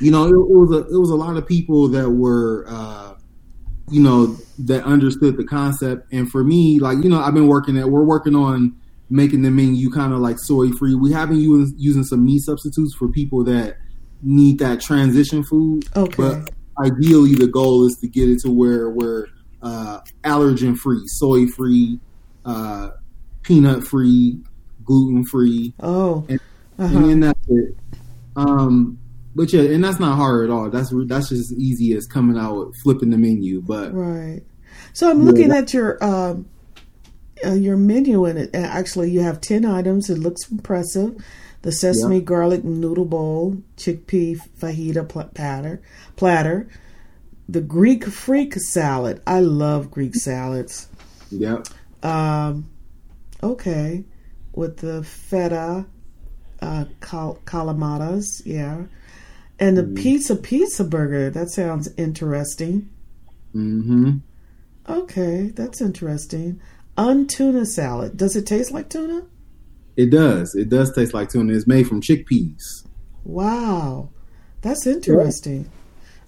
[0.00, 3.14] you know, it, it, was a it was a lot of people that were uh,
[3.90, 6.12] you know, that understood the concept.
[6.12, 8.76] And for me, like, you know, I've been working at, we're working on
[9.10, 10.94] making the menu kind of like soy free.
[10.94, 13.76] We have been using, using some meat substitutes for people that
[14.22, 15.84] need that transition food.
[15.94, 16.14] Okay.
[16.16, 16.50] But
[16.82, 19.26] ideally, the goal is to get it to where we're
[19.62, 22.00] uh, allergen free, soy free,
[22.44, 22.90] uh,
[23.42, 24.38] peanut free,
[24.82, 25.74] gluten free.
[25.80, 26.24] Oh.
[26.28, 26.40] And,
[26.78, 26.96] uh-huh.
[26.96, 27.76] and then that's it.
[28.36, 28.98] Um,
[29.34, 30.70] but yeah, and that's not hard at all.
[30.70, 33.60] That's that's just as easy as coming out flipping the menu.
[33.60, 34.42] But right.
[34.92, 36.48] So I'm looking yeah, at your um,
[37.44, 40.08] uh, your menu, and it actually you have ten items.
[40.08, 41.16] It looks impressive.
[41.62, 45.80] The sesame garlic noodle bowl, chickpea fajita pl- platter,
[46.14, 46.68] platter,
[47.48, 49.22] the Greek freak salad.
[49.26, 50.88] I love Greek salads.
[51.30, 51.68] Yep.
[52.02, 52.68] Um,
[53.42, 54.04] okay,
[54.52, 55.86] with the feta
[56.60, 58.84] uh, cal- calamatas, yeah
[59.58, 59.96] and the mm.
[59.96, 61.30] pizza pizza burger.
[61.30, 62.90] That sounds interesting.
[63.54, 64.18] Mm-hmm.
[64.88, 66.60] Okay, that's interesting.
[66.96, 68.16] Untuna salad.
[68.16, 69.22] Does it taste like tuna?
[69.96, 70.54] It does.
[70.54, 71.54] It does taste like tuna.
[71.54, 72.86] It's made from chickpeas.
[73.24, 74.10] Wow,
[74.60, 75.70] that's interesting.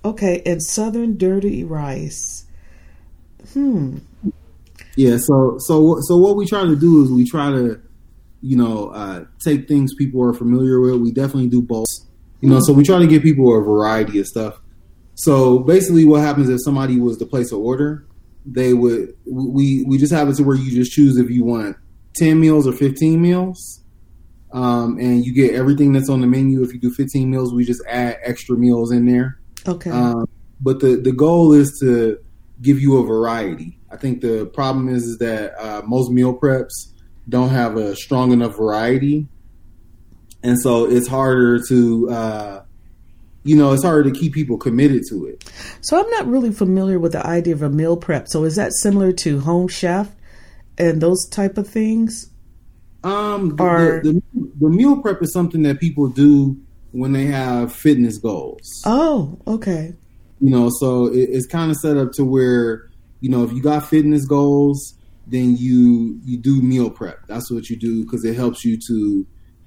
[0.04, 2.46] Okay, and Southern dirty rice.
[3.52, 3.98] Hmm.
[4.96, 5.18] Yeah.
[5.18, 7.80] So so so what we try to do is we try to,
[8.40, 10.94] you know, uh, take things people are familiar with.
[11.00, 11.86] We definitely do both.
[12.40, 14.60] You know, so we try to give people a variety of stuff.
[15.14, 18.06] So basically, what happens if somebody was to place an order,
[18.44, 21.76] they would we we just have it to where you just choose if you want
[22.14, 23.80] ten meals or fifteen meals,
[24.52, 26.62] um, and you get everything that's on the menu.
[26.62, 29.40] If you do fifteen meals, we just add extra meals in there.
[29.66, 29.90] Okay.
[29.90, 30.28] Um,
[30.60, 32.18] but the the goal is to
[32.60, 33.78] give you a variety.
[33.90, 36.92] I think the problem is, is that uh, most meal preps
[37.28, 39.28] don't have a strong enough variety,
[40.46, 42.10] and so it's harder to.
[42.10, 42.62] Uh,
[43.44, 45.48] you know, it's harder to keep people committed to it.
[45.80, 48.26] So I'm not really familiar with the idea of a meal prep.
[48.26, 50.10] So is that similar to home chef
[50.78, 52.28] and those type of things?
[53.04, 56.56] Um, the, Or- the, the, the meal prep is something that people do
[56.90, 58.82] when they have fitness goals.
[58.84, 59.94] Oh, okay.
[60.40, 62.88] You know, so it, it's kind of set up to where
[63.20, 64.94] you know if you got fitness goals,
[65.28, 67.28] then you you do meal prep.
[67.28, 69.26] That's what you do because it helps you to,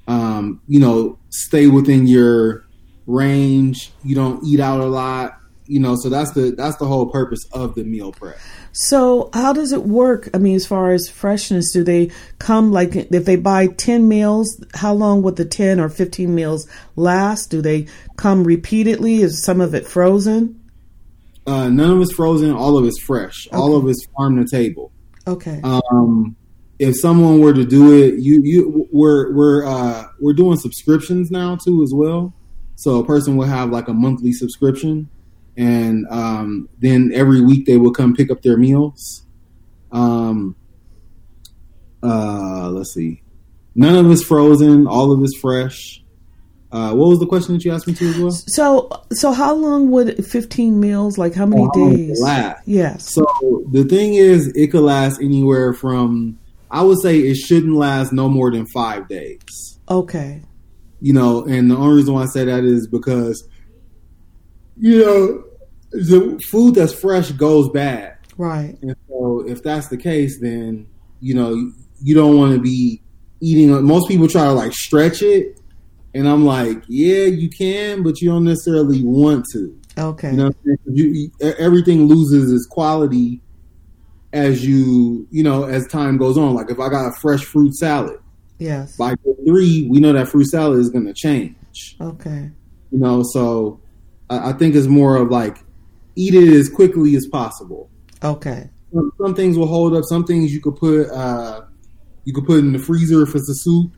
[0.09, 2.65] um, you know, stay within your
[3.05, 3.91] range.
[4.03, 5.37] You don't eat out a lot.
[5.67, 8.39] You know, so that's the that's the whole purpose of the meal prep.
[8.71, 10.27] So how does it work?
[10.33, 14.63] I mean, as far as freshness, do they come like if they buy 10 meals,
[14.73, 17.51] how long would the 10 or 15 meals last?
[17.51, 19.21] Do they come repeatedly?
[19.21, 20.59] Is some of it frozen?
[21.45, 22.51] Uh, none of it's frozen.
[22.51, 23.47] All of it's fresh.
[23.53, 24.91] All of it's farm to table.
[25.27, 25.61] Okay.
[25.63, 26.35] um,
[26.79, 31.55] if someone were to do it, you you we're we're uh, we're doing subscriptions now
[31.57, 32.33] too as well.
[32.75, 35.09] So a person will have like a monthly subscription,
[35.57, 39.23] and um, then every week they will come pick up their meals.
[39.91, 40.55] Um,
[42.01, 43.21] uh, let's see,
[43.75, 44.87] none of it's frozen.
[44.87, 46.01] All of it's fresh.
[46.71, 48.31] Uh, what was the question that you asked me to as well?
[48.31, 52.07] So so how long would 15 meals like how many Oh, how long would it
[52.07, 52.21] days?
[52.21, 52.61] last?
[52.65, 53.13] Yes.
[53.13, 53.25] So
[53.71, 56.38] the thing is, it could last anywhere from
[56.71, 59.79] I would say it shouldn't last no more than five days.
[59.89, 60.41] Okay.
[61.01, 63.47] You know, and the only reason why I say that is because
[64.77, 65.43] you know
[65.91, 68.77] the food that's fresh goes bad, Right.
[68.81, 70.87] and so if that's the case, then
[71.21, 71.53] you know
[72.01, 73.01] you, don't want to be
[73.41, 73.71] eating.
[73.83, 75.59] Most people try to like stretch it,
[76.13, 79.77] and I'm like, yeah, you can, but you don't necessarily want to.
[79.97, 80.31] Okay.
[80.31, 80.77] You know, what I'm saying?
[80.97, 81.05] you,
[81.39, 83.41] you, everything loses its quality
[84.33, 86.53] as you, you know, as time goes on.
[86.53, 88.19] Like if I got a fresh fruit salad,
[88.59, 88.95] Yes.
[88.97, 89.15] by
[89.47, 91.55] three, we know that fruit salad is going to change.
[92.01, 92.51] Okay.
[92.91, 93.79] You know, so
[94.29, 95.57] I, I think it's more of like
[96.15, 97.89] eat it as quickly as possible.
[98.23, 98.69] Okay.
[98.93, 100.03] Some, some things will hold up.
[100.05, 101.61] Some things you could put, uh,
[102.25, 103.93] you could put in the freezer if it's a soup.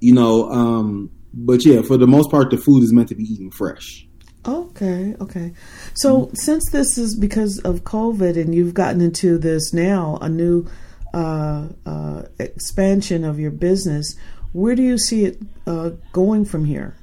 [0.00, 3.24] You know, um, but yeah, for the most part, the food is meant to be
[3.24, 4.05] eaten fresh.
[4.46, 5.52] Okay, okay.
[5.94, 10.66] So since this is because of COVID and you've gotten into this now, a new
[11.12, 14.14] uh, uh, expansion of your business,
[14.52, 16.94] where do you see it uh, going from here?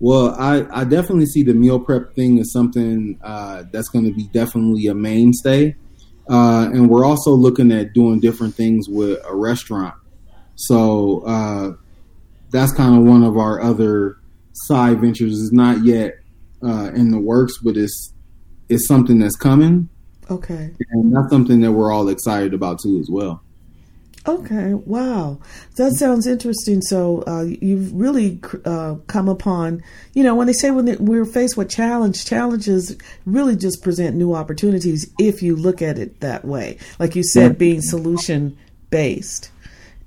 [0.00, 4.12] Well, I, I definitely see the meal prep thing as something uh, that's going to
[4.12, 5.76] be definitely a mainstay.
[6.28, 9.94] Uh, and we're also looking at doing different things with a restaurant.
[10.56, 11.72] So uh,
[12.50, 14.16] that's kind of one of our other
[14.52, 15.40] side ventures.
[15.40, 16.14] It's not yet
[16.64, 18.12] uh, in the works, but it's
[18.68, 19.88] it's something that's coming,
[20.30, 20.70] Okay.
[20.90, 23.42] and that's something that we're all excited about too as well.
[24.26, 24.72] Okay.
[24.72, 25.38] Wow.
[25.76, 26.80] That sounds interesting.
[26.80, 29.82] So uh, you've really uh, come upon,
[30.14, 32.96] you know, when they say when they, we're faced with challenge, challenges
[33.26, 36.78] really just present new opportunities if you look at it that way.
[36.98, 37.58] Like you said, Yeah.
[37.58, 38.56] being solution
[38.88, 39.50] based,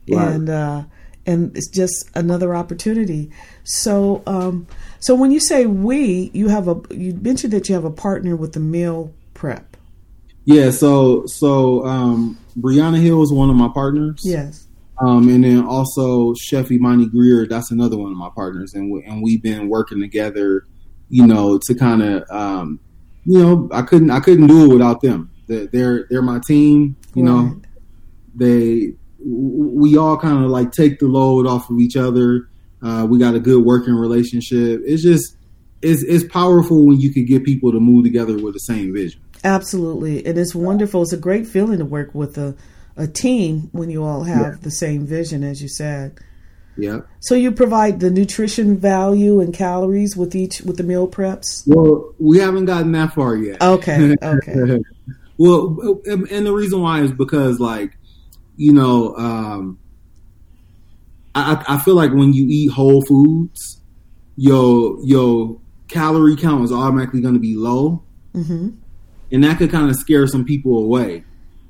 [0.09, 0.31] Right.
[0.31, 0.83] and uh,
[1.27, 3.29] and it's just another opportunity.
[3.63, 4.65] So um,
[4.99, 8.35] so when you say we, you have a you mentioned that you have a partner
[8.35, 9.77] with the meal prep.
[10.45, 10.71] Yeah.
[10.71, 14.21] So so um, Brianna Hill is one of my partners.
[14.23, 14.65] Yes.
[14.99, 19.03] Um, and then also Chef Imani Greer, that's another one of my partners, and we,
[19.03, 20.65] and we've been working together,
[21.09, 22.79] you know, to kind of, um,
[23.23, 25.29] you know, I couldn't I couldn't do it without them.
[25.45, 27.61] They're they're, they're my team, you know.
[28.33, 28.93] They
[29.23, 32.49] we all kind of like take the load off of each other.
[32.81, 34.81] Uh, we got a good working relationship.
[34.85, 35.35] It's just
[35.81, 39.19] it's it's powerful when you can get people to move together with the same vision.
[39.43, 40.25] Absolutely.
[40.25, 41.03] And it's wonderful.
[41.03, 42.55] It's a great feeling to work with a,
[42.95, 44.55] a team when you all have Yeah.
[44.61, 46.19] the same vision, as you said.
[46.75, 47.01] Yeah.
[47.21, 51.63] So you provide the nutrition value and calories with each with the meal preps.
[51.65, 53.61] Well, we haven't gotten that far yet.
[53.61, 54.79] Okay, okay,
[55.37, 57.96] well, and the reason why is because, like,
[58.57, 59.79] you know, um,
[61.35, 63.79] I, I feel like when you eat whole foods,
[64.35, 68.03] your your calorie count is automatically going to be low,
[68.35, 68.69] Mm-hmm.
[69.31, 71.23] and that could kind of scare some people away.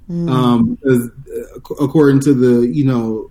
[0.09, 3.29] Um, because uh, according to the you know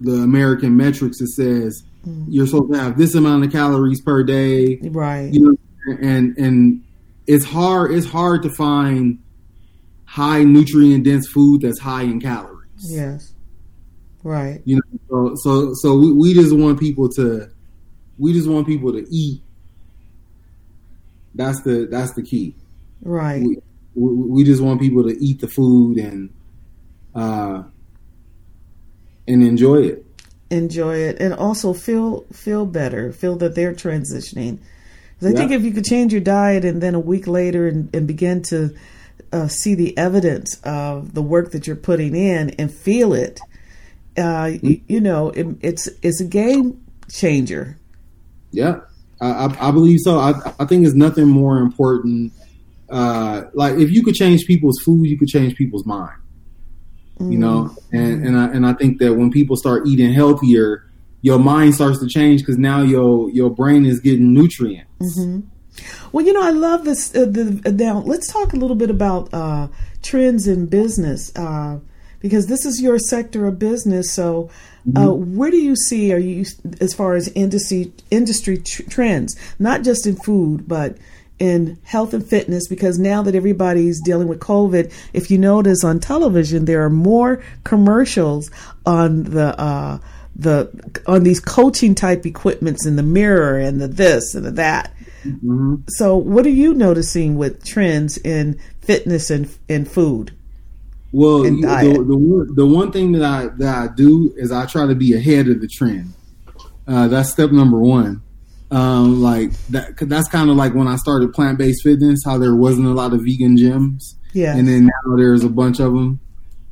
[0.00, 1.82] the American metrics, it says
[2.28, 4.78] you're supposed to have this amount of calories per day.
[4.82, 5.32] Right.
[5.32, 5.40] You
[5.86, 6.84] know, and and
[7.26, 9.18] it's hard it's hard to find
[10.04, 12.53] high nutrient dense food that's high in calories.
[12.80, 13.32] Yes.
[14.22, 14.60] Right.
[14.64, 17.48] You know, so so so we, we just want people to
[18.18, 19.42] we just want people to eat.
[21.34, 22.54] That's the that's the key.
[23.02, 23.42] Right.
[23.42, 23.58] We,
[23.94, 26.30] we, we just want people to eat the food and
[27.14, 27.62] uh
[29.26, 30.04] and enjoy it.
[30.50, 34.58] enjoy it and also feel feel better feel that they're transitioning
[35.18, 35.38] 'Cause i Yeah.
[35.38, 38.42] think if you could change your diet and then a week later and, and begin
[38.42, 38.74] to
[39.34, 43.40] uh, see the evidence of the work that you're putting in and feel it
[44.16, 46.80] uh, you, you know it, it's it's a game
[47.10, 47.78] changer
[48.52, 48.80] Yeah,
[49.20, 50.18] I, I, believe so.
[50.18, 52.32] I, I think it's nothing more important.
[52.88, 56.18] Uh, like if you could change people's food, you could change people's mind.
[57.20, 60.84] You know, and and I, and I think that when people start eating healthier,
[61.22, 65.18] your mind starts to change because now your your brain is getting nutrients.
[66.12, 67.14] Well, you know, I love this.
[67.14, 69.68] Uh, the, now, let's talk a little bit about uh,
[70.02, 71.78] trends in business uh,
[72.20, 74.12] because this is your sector of business.
[74.12, 74.50] So,
[74.96, 76.44] uh, where do you see are you
[76.80, 80.98] as far as industry industry tr- trends, not just in food, but
[81.38, 82.68] in health and fitness?
[82.68, 87.42] Because now that everybody's dealing with COVID, if you notice on television, there are more
[87.64, 88.50] commercials
[88.86, 89.58] on the.
[89.58, 89.98] Uh,
[90.36, 90.68] the
[91.06, 94.92] on these coaching type equipments in the mirror and the this and the that
[95.88, 100.32] so, what are you noticing with trends in fitness and in food?
[101.12, 104.66] Well, And the, the one- the one thing that I that I do is I
[104.66, 106.12] try to be ahead of the trend.
[106.86, 108.20] Uh, that's step number one.
[108.70, 112.56] Um, like that, that's kind of like when I started plant based fitness, how there
[112.56, 114.56] wasn't a lot of vegan gyms, Yeah.
[114.56, 116.18] and then now there's a bunch of them.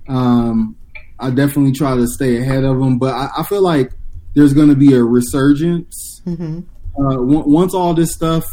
[0.08, 0.74] Um,
[1.20, 3.92] I definitely try to stay ahead of them, but I, I feel like
[4.34, 6.60] there's going to be a resurgence hmm
[6.98, 8.44] uh, on- once all this stuff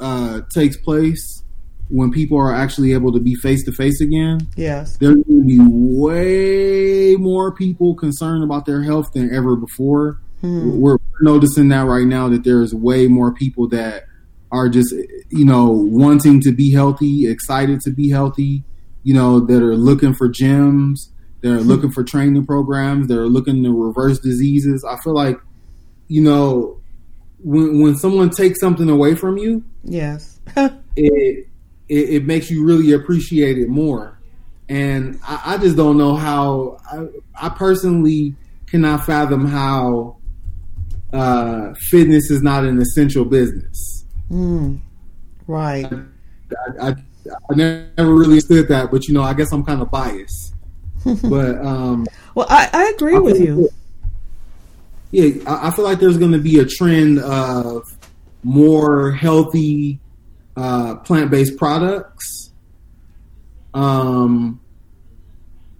[0.00, 1.42] uh, takes place.
[1.90, 4.98] When people are actually able to be face to face again, Yes.
[4.98, 10.18] there's going to be way more people concerned about their health than ever before.
[10.42, 14.04] We're noticing that right now that there's way more people that
[14.52, 14.94] are just,
[15.30, 18.62] you know, wanting to be healthy, excited to be healthy,
[19.02, 21.08] you know, that are looking for gyms,
[21.40, 24.84] they're looking for training programs, they're looking to reverse diseases.
[24.88, 25.40] I feel like,
[26.06, 26.77] you know,
[27.42, 30.40] when when someone takes something away from you, Yes.
[30.56, 31.46] it, it
[31.88, 34.18] it makes you really appreciate it more.
[34.68, 36.78] And I, I just don't know how.
[36.90, 37.06] I,
[37.46, 38.34] I personally
[38.66, 40.18] cannot fathom how
[41.12, 44.04] uh, fitness is not an essential business.
[44.30, 44.78] mm.
[45.46, 45.90] Right.
[46.80, 46.94] I, I,
[47.50, 50.54] I never really understood that, but you know, I guess I'm kind of biased.
[51.22, 53.70] but um, Well, I, I agree with you.
[55.10, 57.82] Yeah, I, I feel like there's going to be a trend of
[58.42, 60.00] more healthy
[60.56, 62.50] uh, plant-based products.
[63.74, 64.60] Um,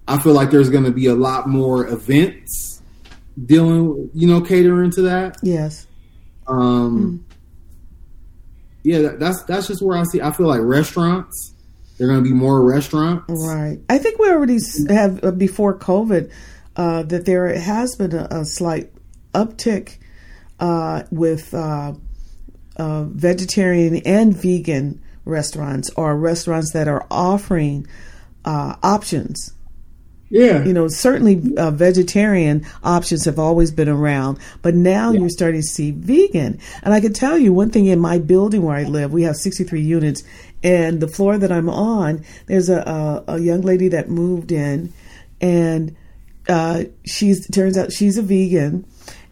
[0.07, 2.81] I feel like there's going to be a lot more events
[3.45, 5.37] dealing, you know, catering to that.
[5.43, 5.87] Yes.
[6.47, 7.25] Um,
[8.83, 10.21] Yeah, that, that's that's just where I see.
[10.21, 11.53] I feel like restaurants.
[11.97, 13.25] There are going to be more restaurants.
[13.27, 13.77] Right.
[13.89, 14.57] I think we already
[14.89, 16.31] have uh, before COVID
[16.77, 18.89] uh, that there has been a, a slight
[19.33, 19.97] uptick
[20.59, 21.93] uh, with uh,
[22.77, 27.85] uh, vegetarian and vegan restaurants or restaurants that are offering
[28.45, 29.53] uh, options.
[30.31, 35.21] Yeah, You know, certainly uh, vegetarian options have always been around, but now Yeah.
[35.21, 36.59] you're starting to see vegan.
[36.83, 39.35] And I can tell you one thing in my building where I live, we have
[39.37, 40.23] 63 units,
[40.61, 44.93] and the floor that I'm on, there's a, a, a young lady that moved in,
[45.41, 45.95] and
[46.47, 48.85] uh, she's turns out she's a vegan,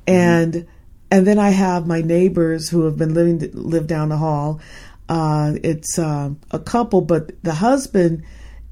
[0.07, 0.67] and
[1.11, 4.59] and then I have my neighbors who have been living live down the hall.
[5.07, 8.23] Uh, it's uh, a couple, but the husband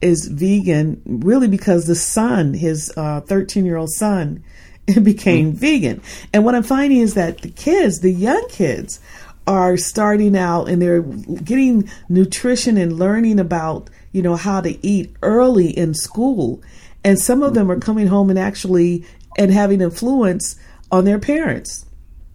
[0.01, 4.43] is vegan really because the son, his 13 year old son,
[5.03, 6.01] became vegan.
[6.33, 8.99] And what I'm finding is that the kids, the young kids,
[9.47, 15.15] are starting out and they're getting nutrition and learning about you know how to eat
[15.21, 16.61] early in school
[17.03, 19.05] and some of them are coming home and actually
[19.37, 20.55] and having influence
[20.91, 21.85] on their parents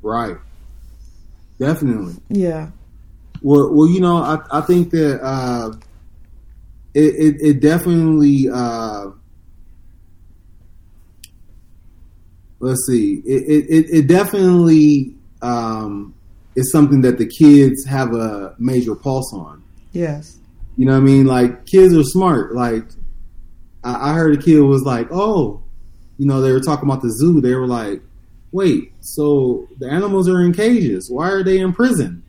[0.03, 0.37] right.
[1.59, 2.15] Definitely.
[2.31, 2.71] yeah
[3.43, 5.73] Well, well, you know, I, I think that uh,
[6.95, 9.11] it, it, it definitely uh,
[12.61, 13.23] let's see.
[13.25, 16.15] It it, it definitely um,
[16.55, 19.63] is something that the kids have a major pulse on.
[19.93, 20.39] Yes.
[20.77, 21.27] You know what I mean?
[21.27, 22.55] Like kids are smart.
[22.55, 22.85] Like
[23.85, 25.63] I, I heard a kid was like, "Oh,
[26.19, 27.41] you know," they were talking about the zoo.
[27.41, 28.03] They were like,
[28.53, 31.11] "Wait, so the animals are in cages?
[31.11, 32.23] Why are they in prison?"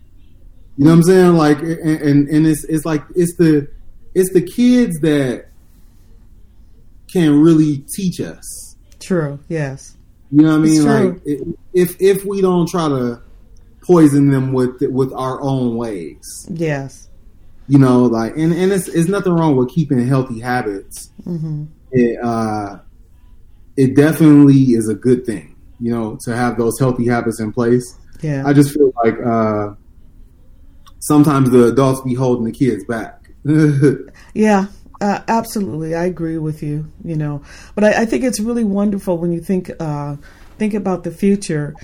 [0.77, 1.33] You know what I'm saying?
[1.35, 3.67] Like, and and, and it's it's like it's the
[4.15, 5.45] it's the kids that
[7.11, 8.75] can really teach us.
[8.99, 9.39] True.
[9.49, 9.95] Yes.
[10.31, 10.85] You know what I mean?
[10.85, 11.21] Like
[11.73, 13.21] if if we don't try to
[13.83, 17.09] poison them with with our own ways, Yes.
[17.67, 21.09] you know, like and and it's it's nothing wrong with keeping healthy habits.
[21.25, 22.79] hmm It uh,
[23.75, 25.50] it definitely is a good thing,
[25.81, 27.97] you know, to have those healthy habits in place.
[28.21, 28.43] Yeah.
[28.45, 29.73] I just feel like uh,
[30.99, 33.17] sometimes the adults be holding the kids back.
[34.33, 34.67] Yeah,
[35.01, 35.95] uh, absolutely.
[35.95, 36.91] I agree with you.
[37.03, 37.41] You know,
[37.75, 40.15] but I, I think it's really wonderful when you think uh,
[40.57, 41.75] think about the future.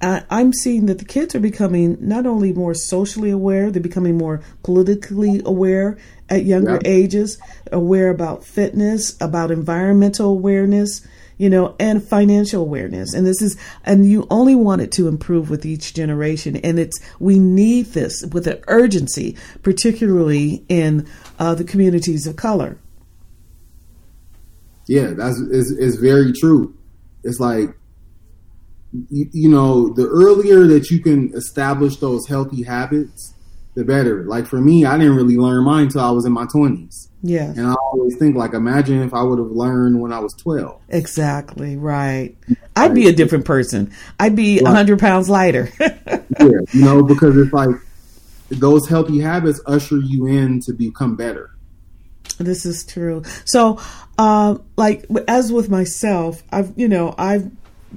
[0.00, 4.16] Uh, I'm seeing that the kids are becoming not only more socially aware, they're becoming
[4.18, 5.96] more politically aware
[6.28, 6.90] at younger Yeah.
[6.90, 7.38] ages,
[7.72, 11.00] aware about fitness, about environmental awareness,
[11.38, 13.14] you know, and financial awareness.
[13.14, 16.56] And this is, and you only want it to improve with each generation.
[16.56, 21.08] And it's, we need this with an urgency, particularly in
[21.38, 22.78] uh, the communities of color.
[24.86, 26.74] yeah, that's is is very true.
[27.24, 27.70] It's like
[29.10, 33.34] you, you know, the earlier that you can establish those healthy habits,
[33.74, 34.24] the better.
[34.24, 37.50] Like for me, I didn't really learn mine until I was in my twenties, Yeah.
[37.50, 40.80] and I always think like, imagine if I would have learned when I was twelve.
[40.88, 41.76] exactly.
[41.76, 42.36] Right.
[42.76, 43.92] I'd be a different person.
[44.20, 44.70] I'd be a Right.
[44.70, 45.70] 100 pounds lighter.
[46.40, 47.70] Yeah, you know, because it's like
[48.50, 51.50] those healthy habits usher you in to become better.
[52.38, 53.22] This is true.
[53.44, 53.80] So,
[54.18, 57.50] uh, like as with myself, I've you know I've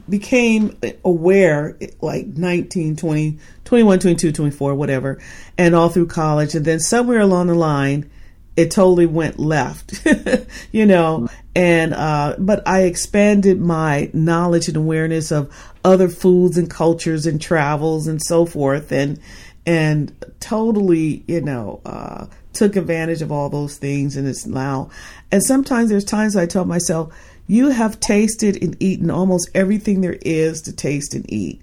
[0.10, 5.20] became aware like 19 20 21 22 24 whatever
[5.58, 8.10] and all through college and then somewhere along the line
[8.58, 10.06] it totally went left
[10.72, 15.52] you know and uh but i expanded my knowledge and awareness of
[15.84, 19.20] other foods and cultures and travels and so forth and
[19.66, 24.90] and totally you know uh took advantage of all those things and it's now
[25.32, 27.14] and sometimes there's times i tell myself
[27.48, 31.62] you have tasted and eaten almost everything there is to taste and eat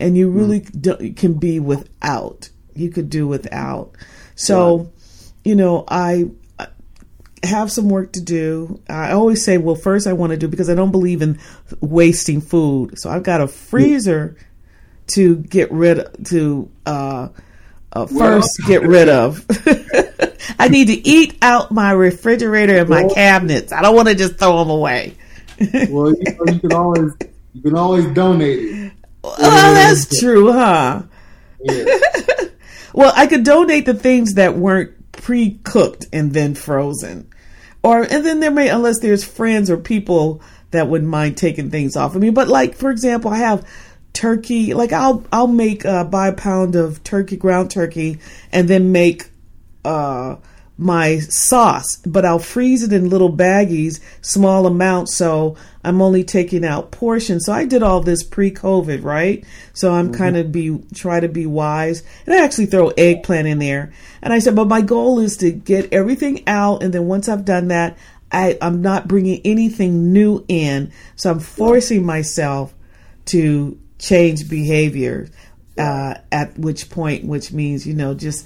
[0.00, 2.48] and you really do, can be without.
[2.74, 3.92] You could do without.
[4.34, 4.90] So
[5.44, 6.26] you know i
[7.42, 8.82] have some work to do.
[8.86, 11.38] I always say well first i want to do because i don't believe in
[11.80, 12.98] wasting food.
[12.98, 14.36] So i've got a freezer
[15.08, 17.28] to get rid of to uh,
[17.92, 19.44] uh Well- first get rid of.
[20.58, 23.72] I need to eat out my refrigerator and my cabinets.
[23.72, 25.14] I don't want to just throw them away.
[25.90, 27.12] Well, you, know, you can always
[27.54, 28.92] you can always donate it.
[29.24, 29.36] oh
[29.74, 31.02] that's true huh?
[31.62, 31.84] Yeah.
[32.94, 37.28] Well, I could donate the things that weren't pre-cooked and then frozen,
[37.82, 41.96] or and then there may unless there's friends or people that wouldn't mind taking things
[41.96, 42.30] off of me.
[42.30, 43.66] But like for example, I have
[44.12, 44.74] turkey.
[44.74, 48.18] Like I'll I'll make uh, buy a pound of turkey ground turkey
[48.52, 49.28] and then make
[49.84, 50.36] uh
[50.80, 55.54] my sauce, but I'll freeze it in little baggies, small amounts, so
[55.84, 57.44] I'm only taking out portions.
[57.44, 59.44] So I did all this pre-COVID, right?
[59.74, 63.58] So I'm kind of be try to be wise, and I actually throw eggplant in
[63.58, 63.92] there.
[64.22, 67.44] And I said, but my goal is to get everything out, and then once I've
[67.44, 67.98] done that,
[68.32, 70.92] I I'm not bringing anything new in.
[71.14, 72.74] So I'm forcing myself
[73.26, 75.28] to change behavior.
[75.78, 78.44] Uh, at which point, which means you know just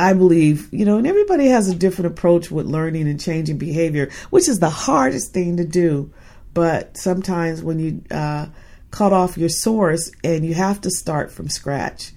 [0.00, 4.10] I believe, you know, and everybody has a different approach with learning and changing behavior,
[4.30, 6.12] which is the hardest thing to do.
[6.54, 8.46] But sometimes when you uh,
[8.90, 12.12] cut off your source and you have to start from scratch,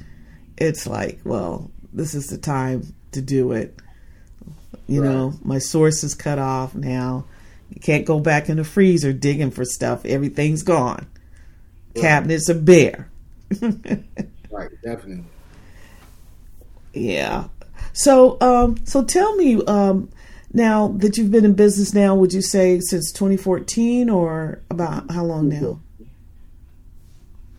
[0.58, 3.78] it's like, well, this is the time to do it.
[4.88, 5.10] You Right.
[5.10, 7.26] know, my source is cut off now.
[7.70, 10.06] You can't go back in the freezer digging for stuff.
[10.06, 11.08] Everything's gone.
[11.96, 13.10] Cabinets are bare.
[14.50, 15.26] Right, definitely.
[16.94, 17.46] Yeah.
[17.94, 20.10] So, um, so tell me, um,
[20.52, 25.24] now that you've been in business now, would you say since 2014 or about how
[25.24, 25.80] long now?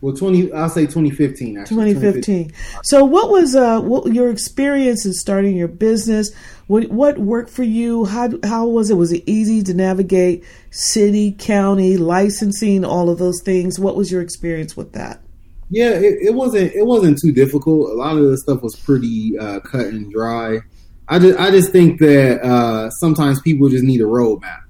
[0.05, 0.53] Well, twenty.
[0.53, 1.57] I'll say twenty fifteen.
[1.57, 2.53] Actually, 2015.
[2.83, 6.31] So, what was uh, what your experience in starting your business?
[6.67, 8.05] What what worked for you?
[8.05, 8.97] How how was it?
[8.97, 13.79] Was it easy to navigate city, county, licensing, all of those things?
[13.79, 15.23] What was your experience with that?
[15.71, 16.73] Yeah, it, it wasn't.
[16.75, 17.91] It wasn't too difficult.
[17.91, 20.61] A lot of the stuff was pretty uh, cut and dry.
[21.09, 24.63] I just, I just think that uh, sometimes people just need a roadmap.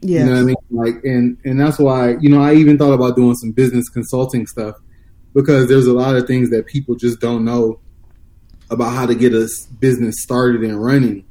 [0.00, 0.20] Yeah.
[0.20, 0.56] You know what I mean?
[0.70, 4.46] Like, and and that's why you know I even thought about doing some business consulting
[4.46, 4.76] stuff
[5.34, 7.80] because there's a lot of things that people just don't know
[8.70, 9.48] about how to get a
[9.80, 11.24] business started and running.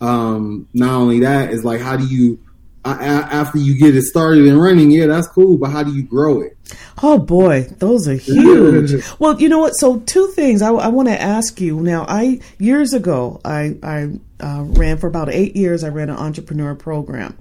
[0.00, 2.38] Um, not only that is like how do you
[2.84, 5.56] after you get it started and running, yeah, that's cool.
[5.56, 6.56] But how do you grow it?
[7.02, 9.02] Oh boy, those are huge.
[9.18, 9.72] well, you know what?
[9.72, 12.04] So two things I, I want to ask you now.
[12.08, 14.10] I years ago I I
[14.40, 15.84] uh, ran for about eight years.
[15.84, 17.36] I ran an entrepreneur program.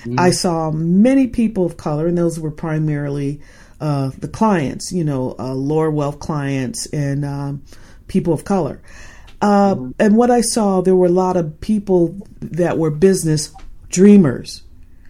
[0.00, 0.18] Mm-hmm.
[0.18, 3.40] I saw many people of color, and those were primarily
[3.80, 4.92] uh, the clients.
[4.92, 7.62] You know, uh, lower wealth clients and um,
[8.08, 8.80] people of color.
[9.40, 9.90] Uh, mm-hmm.
[10.00, 13.52] And what I saw, there were a lot of people that were business
[13.88, 14.62] dreamers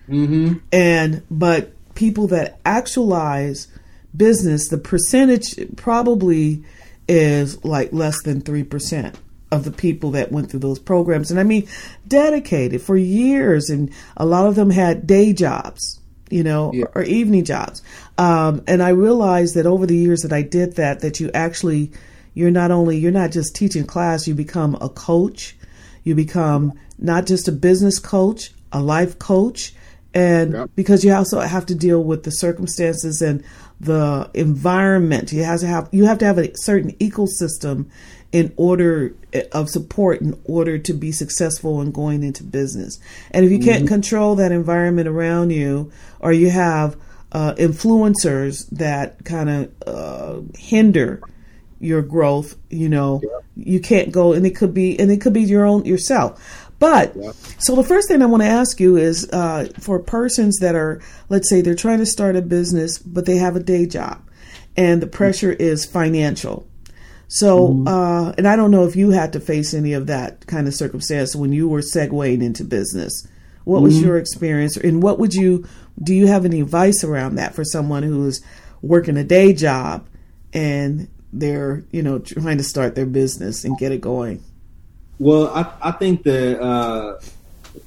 [0.09, 0.59] Mm-hmm.
[0.73, 3.69] And but people that actualize
[4.17, 6.65] business, the percentage probably
[7.09, 9.19] is like less than three percent
[9.51, 11.31] of the people that went through those programs.
[11.31, 11.67] And I mean,
[12.07, 16.01] dedicated for years, and a lot of them had day jobs,
[16.31, 16.85] you know, yeah.
[16.95, 17.83] or, or, evening jobs.
[18.19, 21.93] Um, and I realized that over the years that I did that, that you actually,
[22.35, 25.57] you're not only, you're not just teaching class, you become a coach.
[26.05, 29.75] You become not just a business coach, a life coach
[30.19, 30.71] and yep.
[30.75, 33.45] because you also have to deal with the circumstances and
[33.81, 37.89] the environment you have to have you have to have a certain ecosystem
[38.33, 39.15] in order
[39.53, 42.99] of support in order to be successful in going into business
[43.31, 43.95] and if you can't mm-hmm.
[43.95, 46.97] control that environment around you or you have
[47.31, 51.21] uh, influencers that kind of uh, hinder
[51.79, 53.23] your growth you know
[53.55, 57.17] you can't go and it could be and it could be your own yourself but
[57.17, 57.33] yeah.
[57.59, 61.01] so the first thing I want to ask you is uh, for persons that are,
[61.29, 64.23] let's say, they're trying to start a business, but they have a day job,
[64.77, 65.63] and the pressure mm-hmm.
[65.63, 66.69] is financial.
[67.29, 67.89] So, mm-hmm.
[67.89, 70.75] uh, and I don't know if you had to face any of that kind of
[70.75, 73.27] circumstance when you were segueing into business.
[73.65, 74.07] What was mm-hmm.
[74.07, 75.67] your experience, and what would you
[76.03, 76.15] do?
[76.15, 78.41] You have any advice around that for someone who's
[78.81, 80.09] working a day job
[80.53, 84.43] and they're, you know, trying to start their business and get it going?
[85.19, 87.19] Well, I I think that uh,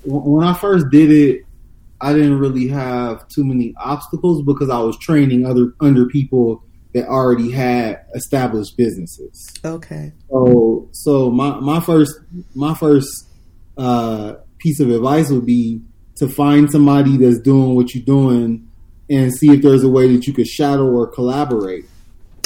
[0.03, 1.45] when I first did it,
[1.99, 6.63] I didn't really have too many obstacles because I was training other under people
[6.93, 9.53] that already had established businesses.
[9.63, 10.11] Okay.
[10.29, 12.19] So so my my first
[12.53, 13.27] my first
[13.77, 15.81] uh, piece of advice would be
[16.17, 18.67] to find somebody that's doing what you're doing
[19.09, 21.85] and see if there's a way that you could shadow or collaborate.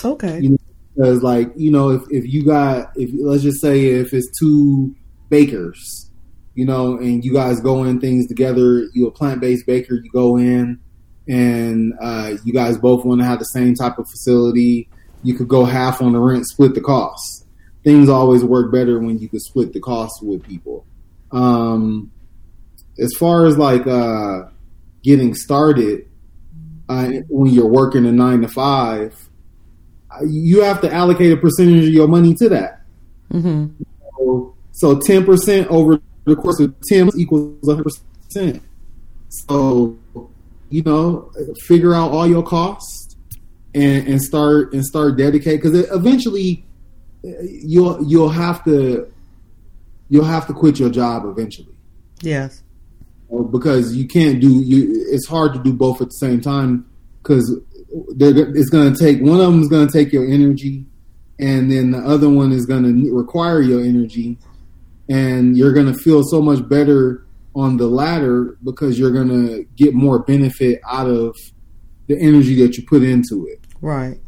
[0.03, 0.39] Okay.
[0.39, 0.57] You know,
[0.95, 4.95] because like you know if, if you got if let's just say if it's two
[5.29, 6.09] bakers
[6.53, 10.37] you know and you guys go in things together you a plant-based baker you go
[10.37, 10.79] in
[11.27, 14.87] and uh, you guys both want to have the same type of facility
[15.23, 17.45] you could go half on the rent split the costs
[17.85, 20.85] things always work better when you could split the costs with people.
[21.31, 22.11] Um,
[22.97, 24.49] as far as like uh,
[25.03, 26.09] getting started
[26.89, 29.29] uh, when you're working a nine to five
[30.26, 32.82] you have to allocate a percentage of your money to that.
[33.32, 33.84] Mm-hmm.
[34.72, 38.61] So ten percent over the course of ten equals hundred percent.
[39.30, 39.97] So
[40.70, 41.32] you know,
[41.66, 43.16] figure out all your costs
[43.74, 46.66] and, and start and start dedicate because eventually
[47.24, 49.11] you'll you'll have to
[50.09, 51.76] you'll have to quit your job eventually.
[52.22, 52.61] Yes.
[53.51, 55.05] Because you can't do you.
[55.09, 56.89] It's hard to do both at the same time
[57.22, 57.59] because
[58.19, 60.85] it's going to take one of them is going to take your energy,
[61.39, 64.37] and then the other one is going to require your energy,
[65.09, 67.25] and you're going to feel so much better
[67.55, 71.35] on the latter because you're going to get more benefit out of
[72.07, 73.59] the energy that you put into it.
[73.81, 74.19] Right.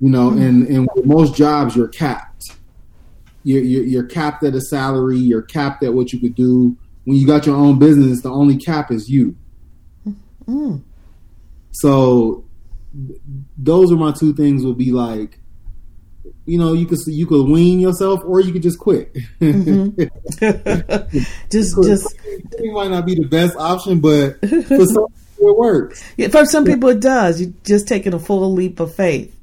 [0.00, 0.42] You know, mm-hmm.
[0.42, 2.44] and and with most jobs you're capped.
[3.44, 5.16] You're, you're, you're capped at a salary.
[5.16, 6.76] You're capped at what you could do.
[7.04, 9.34] When you got your own business, the only cap is you.
[10.46, 10.82] Mm.
[11.72, 12.44] So
[13.56, 14.64] those are my two things.
[14.64, 15.38] Would be like,
[16.46, 19.14] you know, you could you could wean yourself, or you could just quit.
[19.40, 20.02] Mm-hmm.
[21.50, 26.04] just just it might not be the best option, but for some people it works.
[26.16, 27.40] Yeah, for some people it does.
[27.40, 29.34] You're just taking a full leap of faith.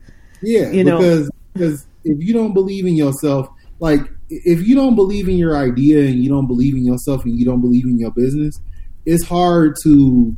[0.41, 3.49] Yeah, you know, because because if you don't believe in yourself,
[3.79, 7.37] like if you don't believe in your idea and you don't believe in yourself and
[7.37, 8.59] you don't believe in your business,
[9.05, 10.35] it's hard to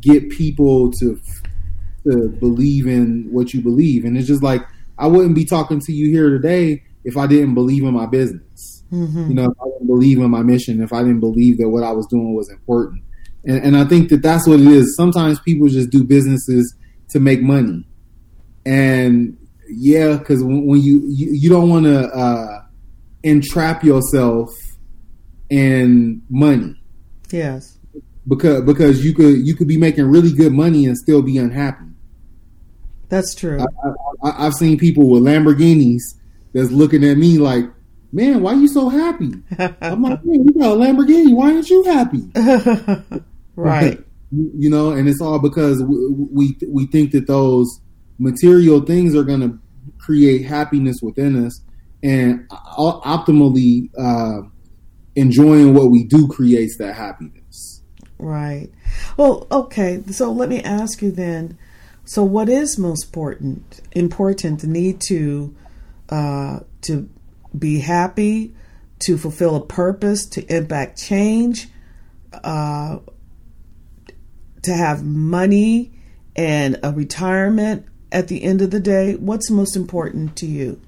[0.00, 1.20] get people to
[2.10, 4.04] to believe in what you believe.
[4.04, 4.62] And it's just like
[4.98, 8.84] I wouldn't be talking to you here today if I didn't believe in my business.
[8.92, 9.28] Mm-hmm.
[9.28, 11.82] You know, if I didn't believe in my mission, if I didn't believe that what
[11.82, 13.02] I was doing was important.
[13.44, 14.96] And, and I think that that's what it is.
[14.96, 16.74] Sometimes people just do businesses
[17.10, 17.86] to make money.
[18.64, 19.36] And
[19.68, 22.62] yeah, because when, when, you, you, you don't want to uh,
[23.22, 24.50] entrap yourself
[25.50, 26.80] in money.
[27.30, 27.76] Yes
[28.28, 31.85] because because you could you could be making really good money and still be unhappy.
[33.08, 33.60] That's true.
[33.60, 36.02] I, I, I've seen people with Lamborghinis
[36.52, 37.64] that's looking at me like,
[38.12, 39.32] "Man, why are you so happy?"
[39.80, 41.34] I'm like, "Man, you got a Lamborghini.
[41.34, 42.28] Why aren't you happy?"
[43.56, 44.02] right.
[44.30, 47.80] you know, and it's all because we we, we think that those
[48.18, 49.58] material things are going to
[49.98, 51.60] create happiness within us,
[52.02, 54.48] and optimally uh,
[55.14, 57.82] enjoying what we do creates that happiness.
[58.18, 58.70] Right.
[59.16, 60.02] Well, okay.
[60.10, 61.58] So let me ask you then.
[62.06, 63.80] So, what is most important?
[63.92, 65.54] Important the need to
[66.08, 67.08] uh, to
[67.58, 68.54] be happy,
[69.00, 71.68] to fulfill a purpose, to impact change,
[72.44, 72.98] uh,
[74.62, 75.92] to have money
[76.36, 79.16] and a retirement at the end of the day.
[79.16, 80.80] What's most important to you?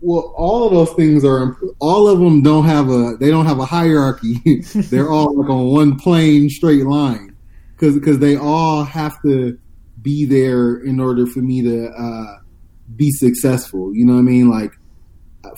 [0.00, 3.60] Well, all of those things are all of them don't have a they don't have
[3.60, 4.40] a hierarchy.
[4.74, 7.36] They're all like on one plane straight line
[7.76, 9.56] because because they all have to
[10.06, 12.38] be there in order for me to uh,
[12.94, 13.92] be successful.
[13.92, 14.48] You know what I mean?
[14.48, 14.70] Like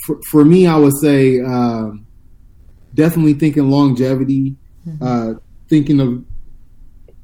[0.07, 1.91] for for me, I would say uh,
[2.95, 5.05] definitely thinking longevity, mm-hmm.
[5.05, 5.39] uh,
[5.69, 6.25] thinking of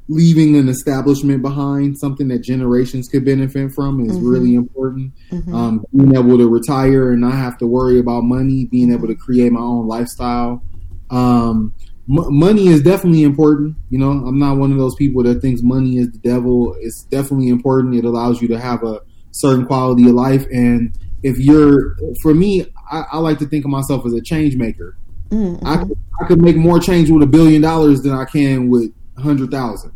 [0.09, 4.29] leaving an establishment behind, something that generations could benefit from, is mm-hmm.
[4.29, 5.11] really important.
[5.33, 5.55] Mm-hmm.
[5.55, 9.15] Um, being able to retire and not have to worry about money, being able to
[9.15, 10.63] create my own lifestyle.
[11.09, 11.75] Um,
[12.09, 13.77] m- money is definitely important.
[13.91, 16.77] You know, I'm not one of those people that thinks money is the devil.
[16.81, 17.95] It's definitely important.
[17.95, 19.01] It allows you to have a
[19.31, 20.47] certain quality of life.
[20.53, 24.57] And if you're, for me, I, I like to think of myself as a change
[24.57, 24.97] maker.
[25.31, 25.67] Mm-hmm.
[25.67, 25.85] I,
[26.23, 29.93] I could make more change with a billion dollars than I can with hundred thousand.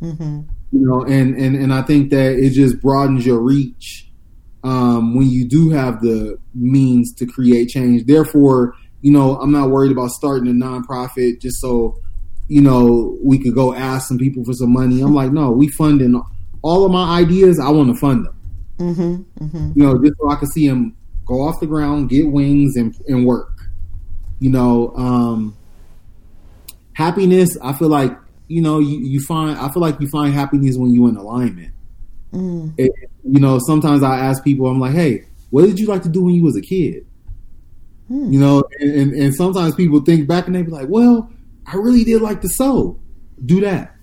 [0.00, 0.40] Mm-hmm.
[0.72, 4.10] You know, and, and and I think that it just broadens your reach
[4.64, 8.06] um, when you do have the means to create change.
[8.06, 8.74] Therefore,
[9.04, 12.00] you know, I'm not worried about starting a nonprofit just so
[12.48, 15.02] you know we could go ask some people for some money.
[15.02, 16.18] I'm like, no, we funding
[16.62, 17.60] all of my ideas.
[17.60, 18.40] I want to fund them.
[18.78, 19.72] Mm-hmm, mm-hmm.
[19.78, 20.96] You know, just so I can see them
[21.26, 23.52] go off the ground, get wings, and and work.
[24.40, 25.54] You know, um,
[26.94, 27.58] happiness.
[27.62, 28.16] I feel like
[28.48, 31.74] you know, you, you find I feel like you find happiness when you're in alignment.
[32.32, 32.72] Mm.
[32.78, 32.90] It,
[33.22, 36.24] you know, sometimes I ask people, I'm like, hey, what did you like to do
[36.24, 37.06] when you was a kid?
[38.10, 38.32] Mm.
[38.32, 41.30] You know, and, and, and, sometimes people think back and they be like, well,
[41.66, 43.00] I really did like to sew.
[43.44, 43.94] Do that.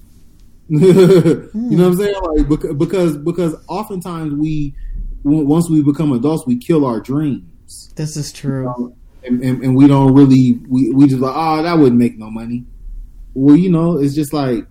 [0.69, 1.49] mm.
[1.53, 2.15] You know what I'm saying?
[2.23, 4.73] Like because because oftentimes we
[5.23, 7.93] once we become adults, we kill our dreams.
[7.95, 8.61] This is true.
[8.61, 8.95] You know?
[9.23, 12.31] and, and, and, we don't really we, we just like oh that wouldn't make no
[12.31, 12.65] money
[13.33, 14.65] well, you know, it's just like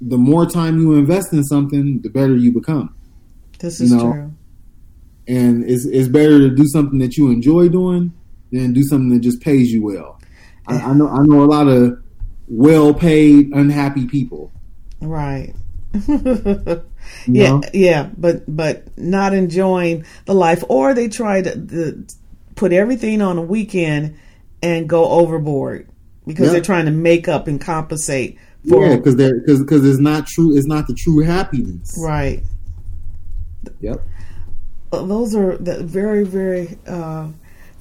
[0.00, 2.94] the more time you invest in something, the better you become.
[3.58, 4.12] This is you know?
[4.12, 4.34] true.
[5.26, 8.12] And it's it's better to do something that you enjoy doing
[8.54, 10.20] than do something that just pays you well.
[10.66, 12.02] I, I know I know a lot of
[12.48, 14.52] well paid, unhappy people.
[15.00, 15.54] Right.
[16.08, 16.80] yeah,
[17.26, 17.62] know?
[17.72, 22.06] yeah, but but not enjoying the life, or they try to, to
[22.54, 24.16] put everything on a weekend
[24.62, 25.88] and go overboard
[26.26, 28.38] because they're trying to make up and compensate
[28.68, 32.42] for yeah because they're because because it's not true it's not the true happiness right
[33.80, 34.00] yep
[34.90, 37.28] those are the very very uh,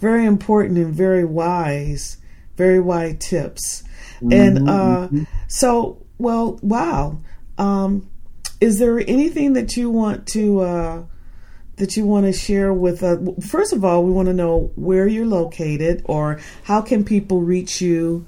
[0.04, 2.18] very important and very wise
[2.58, 3.84] very wise tips
[4.20, 5.24] mm-hmm, and uh, mm-hmm.
[5.48, 7.18] so well wow
[7.58, 8.10] um,
[8.60, 11.04] is there anything that you want to uh,
[11.76, 13.20] that you want to share with us?
[13.46, 17.82] First of all, we want to know where you're located or how can people reach
[17.82, 18.26] you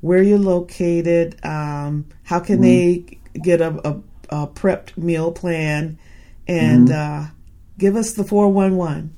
[0.00, 2.62] where you're located, um, how can mm-hmm.
[2.62, 5.98] they get a, a, a, prepped meal plan,
[6.46, 7.24] and mm-hmm.
[7.24, 7.30] uh,
[7.78, 9.14] give us the 411.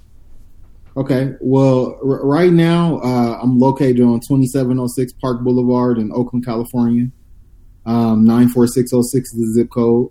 [0.98, 1.34] Okay.
[1.40, 7.06] Well, r- right now uh, I'm located on 2706 Park Boulevard in Oakland, California.
[7.86, 10.10] Um, 94606 is the zip code.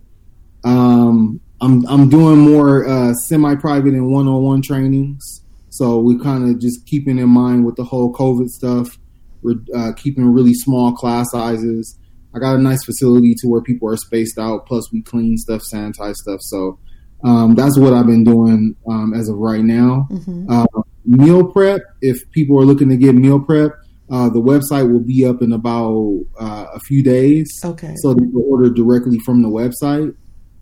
[0.63, 5.43] Um, I'm I'm doing more uh, semi-private and one-on-one trainings.
[5.69, 8.97] So we kind of just keeping in mind with the whole COVID stuff.
[9.41, 11.99] We're uh, keeping really small class sizes.
[12.33, 14.65] I got a nice facility to where people are spaced out.
[14.65, 16.39] Plus, we clean stuff, sanitize stuff.
[16.41, 16.79] So
[17.23, 20.07] um, that's what I've been doing um, as of right now.
[20.11, 20.49] Mm-hmm.
[20.49, 20.65] Uh,
[21.05, 21.81] meal prep.
[22.01, 23.71] If people are looking to get meal prep,
[24.11, 27.49] uh, the website will be up in about uh, a few days.
[27.63, 27.93] Okay.
[27.97, 30.15] So they can order directly from the website.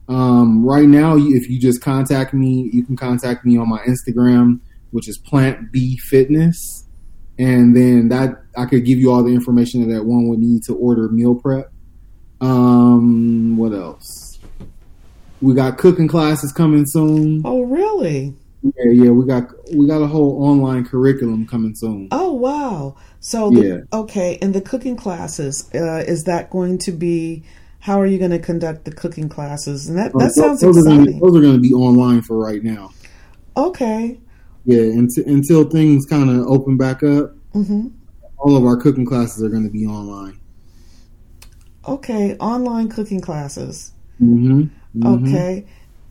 [0.08, 4.60] Um, right now, if you just contact me, you can contact me on my Instagram,
[4.91, 6.86] which is Plant B Fitness
[7.38, 10.76] and then that I could give you all the information that one would need to
[10.76, 11.72] order meal prep.
[12.39, 14.24] Um, what else?
[15.46, 17.43] We got cooking classes coming soon.
[17.46, 18.34] Oh, really?
[18.64, 19.43] Yeah, yeah, we got
[19.76, 22.08] we got a whole online curriculum coming soon.
[22.10, 22.96] Oh wow!
[23.20, 24.00] So the, yeah.
[24.00, 27.43] okay, and the cooking classes uh, is that going to be?
[27.78, 29.88] How are you going to conduct the cooking classes?
[29.88, 31.02] And that that oh, sounds those exciting.
[31.02, 32.89] Are be, those are going to be online for right now.
[33.56, 34.20] Okay.
[34.64, 37.89] Yeah, until until things kind of open back up, mm-hmm.
[38.39, 40.39] all of our cooking classes are going to be online.
[41.88, 43.91] Okay, online cooking classes.
[44.20, 44.70] Mm-hmm.
[44.96, 45.28] Mm-hmm.
[45.28, 45.66] Okay,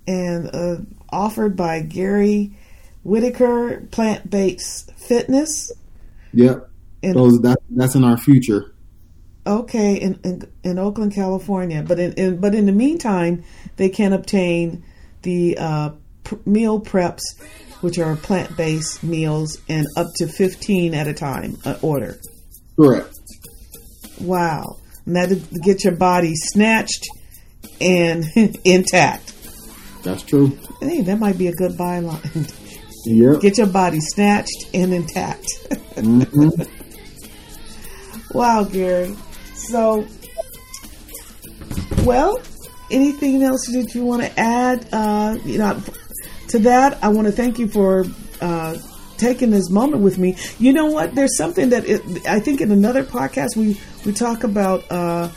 [0.07, 0.77] and uh,
[1.09, 2.57] offered by Gary
[3.03, 5.73] Whitaker, Plant Based Fitness.
[6.35, 6.69] Yep,
[7.03, 8.75] and, those that that's in our future.
[9.47, 13.45] Okay, in, in, in Oakland, California, but in, in, but in the meantime,
[13.77, 14.85] they can obtain
[15.23, 15.91] the uh,
[16.25, 17.23] pr- meal preps,
[17.81, 22.19] which are plant based meals, and up to fifteen at a time uh, order.
[22.77, 23.11] Correct.
[24.21, 27.07] Wow, and that get your body snatched
[27.81, 28.25] and
[28.65, 29.33] intact.
[30.03, 30.59] That's true.
[30.81, 32.53] Hey, that might be a good byline.
[33.07, 33.43] Yep.
[33.43, 35.45] Get your body snatched and intact.
[35.71, 36.63] mm-hmm.
[38.35, 39.15] Wow, Gary.
[39.55, 40.07] So,
[42.03, 42.41] well,
[42.91, 44.89] anything else that you want to add?
[44.91, 45.81] Uh, you know,
[46.49, 48.07] to that, I want to thank you for
[48.41, 48.77] uh,
[49.19, 50.37] taking this moment with me.
[50.59, 51.15] You know what?
[51.15, 55.29] There's something that it, I think in another podcast we we talk about uh,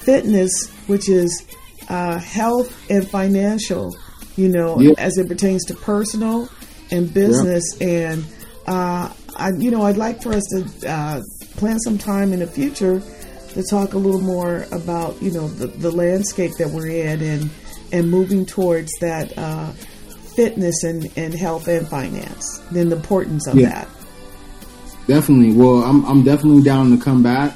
[0.00, 1.46] fitness, which is
[1.88, 3.94] uh, health and financial.
[4.36, 4.92] You know, yeah.
[4.96, 6.48] as it pertains to personal
[6.90, 8.12] and business, yeah.
[8.12, 8.24] and
[8.66, 11.20] uh, I, you know, I'd like for us to uh,
[11.56, 13.02] plan some time in the future
[13.50, 17.50] to talk a little more about you know the, the landscape that we're in and
[17.92, 19.70] and moving towards that uh,
[20.34, 23.68] fitness and, and health and finance, then the importance of yeah.
[23.68, 23.88] that.
[25.06, 25.52] Definitely.
[25.52, 27.54] Well, I'm I'm definitely down to come back.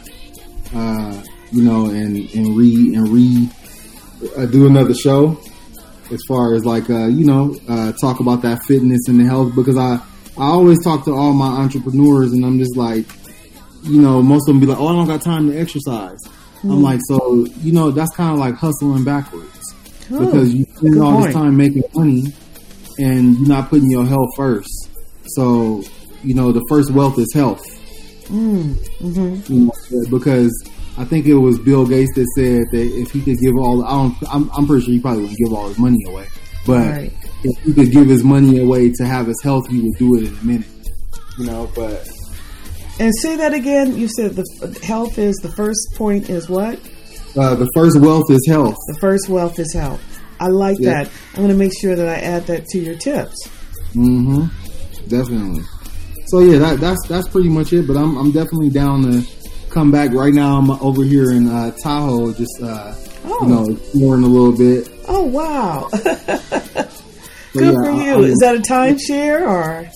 [0.74, 1.22] Uh,
[1.52, 3.48] you know, and and re and re
[4.36, 5.38] uh, do another show
[6.10, 9.54] as far as like uh, you know uh, talk about that fitness and the health
[9.54, 9.94] because I
[10.38, 13.06] I always talk to all my entrepreneurs and I'm just like
[13.82, 16.20] you know most of them be like oh I don't got time to exercise.
[16.62, 16.72] Mm.
[16.72, 19.74] I'm like so you know that's kind of like hustling backwards
[20.08, 21.26] because you spend all point.
[21.26, 22.32] this time making money
[22.98, 24.90] and you're not putting your health first.
[25.28, 25.82] So,
[26.22, 27.64] you know, the first wealth is health.
[28.28, 29.52] Mm, mm-hmm.
[29.52, 30.52] you know, because
[30.98, 33.90] I think it was Bill Gates that said that if he could give all, I
[33.90, 36.26] don't, I'm, I'm pretty sure he probably wouldn't give all his money away,
[36.66, 37.12] but right.
[37.44, 40.24] if he could give his money away to have his health, he would do it
[40.24, 40.66] in a minute.
[41.38, 42.08] You know, but.
[42.98, 43.94] And say that again.
[43.94, 46.80] You said the health is the first point is what?
[47.36, 48.76] Uh, the first wealth is health.
[48.88, 50.02] The first wealth is health.
[50.40, 51.04] I like yeah.
[51.04, 51.12] that.
[51.34, 53.48] I'm going to make sure that I add that to your tips.
[53.94, 54.46] Mm-hmm.
[55.08, 55.62] Definitely.
[56.28, 57.86] So yeah, that, that's that's pretty much it.
[57.86, 59.22] But I'm I'm definitely down to
[59.76, 60.10] come back.
[60.12, 62.94] Right now, I'm over here in uh, Tahoe, just uh,
[63.26, 63.38] oh.
[63.42, 64.90] you know, exploring a little bit.
[65.06, 65.88] Oh wow!
[65.92, 68.12] Good yeah, for you.
[68.12, 69.90] I, I, Is that a timeshare or?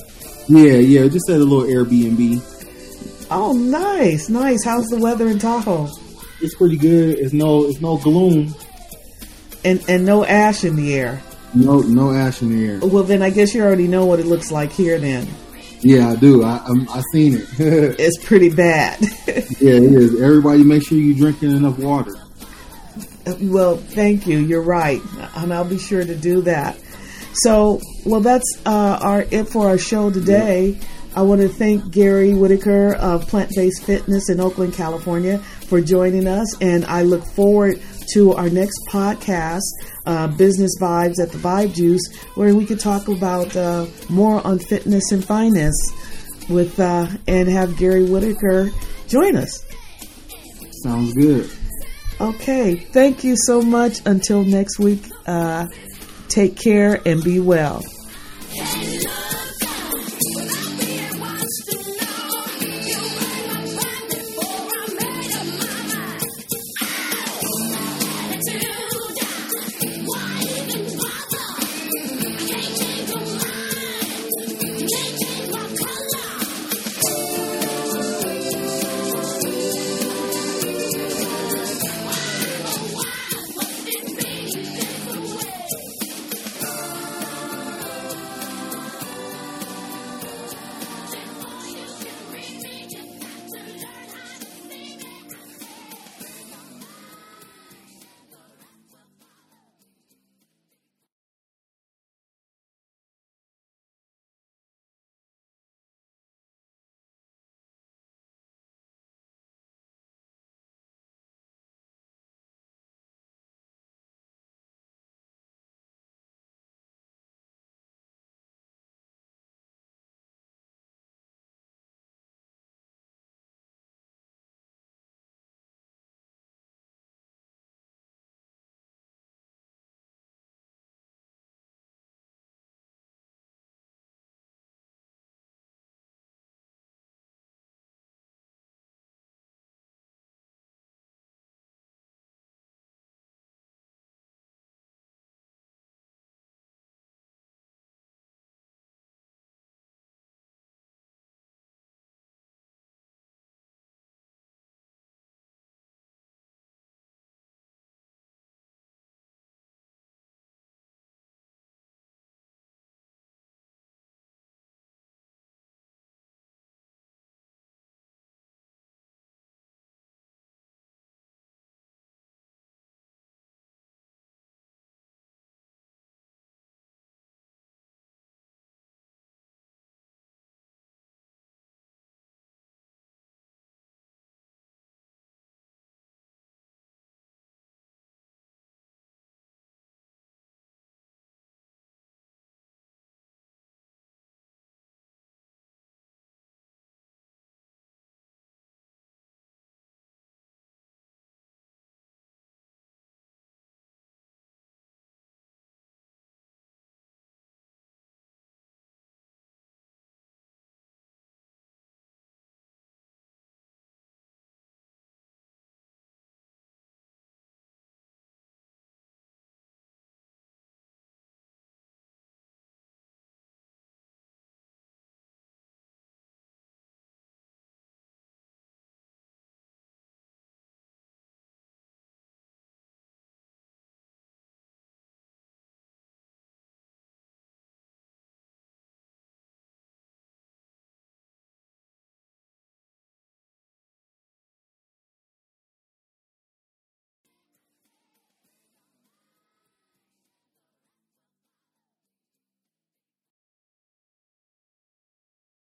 [0.49, 2.47] Yeah, yeah, just at a little Airbnb.
[3.31, 4.65] Oh, nice, nice.
[4.65, 5.89] How's the weather in Tahoe?
[6.43, 7.19] It's pretty good.
[7.19, 8.55] It's no, it's no gloom
[9.65, 11.23] and and no ash in the air.
[11.55, 12.81] No, no ash in the air.
[12.83, 14.99] Well, then I guess you already know what it looks like here.
[14.99, 15.27] Then.
[15.83, 16.43] Yeah, I do.
[16.45, 17.49] I I'm, I seen it.
[17.59, 19.01] it's pretty bad.
[19.27, 20.21] yeah, it is.
[20.21, 22.15] Everybody, make sure you're drinking enough water.
[23.41, 24.39] Well, thank you.
[24.39, 25.01] You're right,
[25.37, 26.79] and I'll be sure to do that.
[27.33, 30.71] So, well, that's uh, our it for our show today.
[30.71, 30.87] Yeah.
[31.15, 36.29] I want to thank Gary Whitaker of Plant Based Fitness in Oakland, California, for joining
[36.29, 37.81] us, and I look forward
[38.15, 39.61] to our next podcast,
[40.07, 42.03] uh, Business Vibes at the Vibe Juice,
[42.35, 45.79] where we could talk about uh, more on fitness and finance
[46.49, 48.71] with uh, and have Gary Whitaker
[49.09, 49.65] join us.
[50.83, 51.51] Sounds good.
[52.21, 54.01] Okay, thank you so much.
[54.05, 55.67] Until next week, uh,
[56.29, 57.83] take care and be well.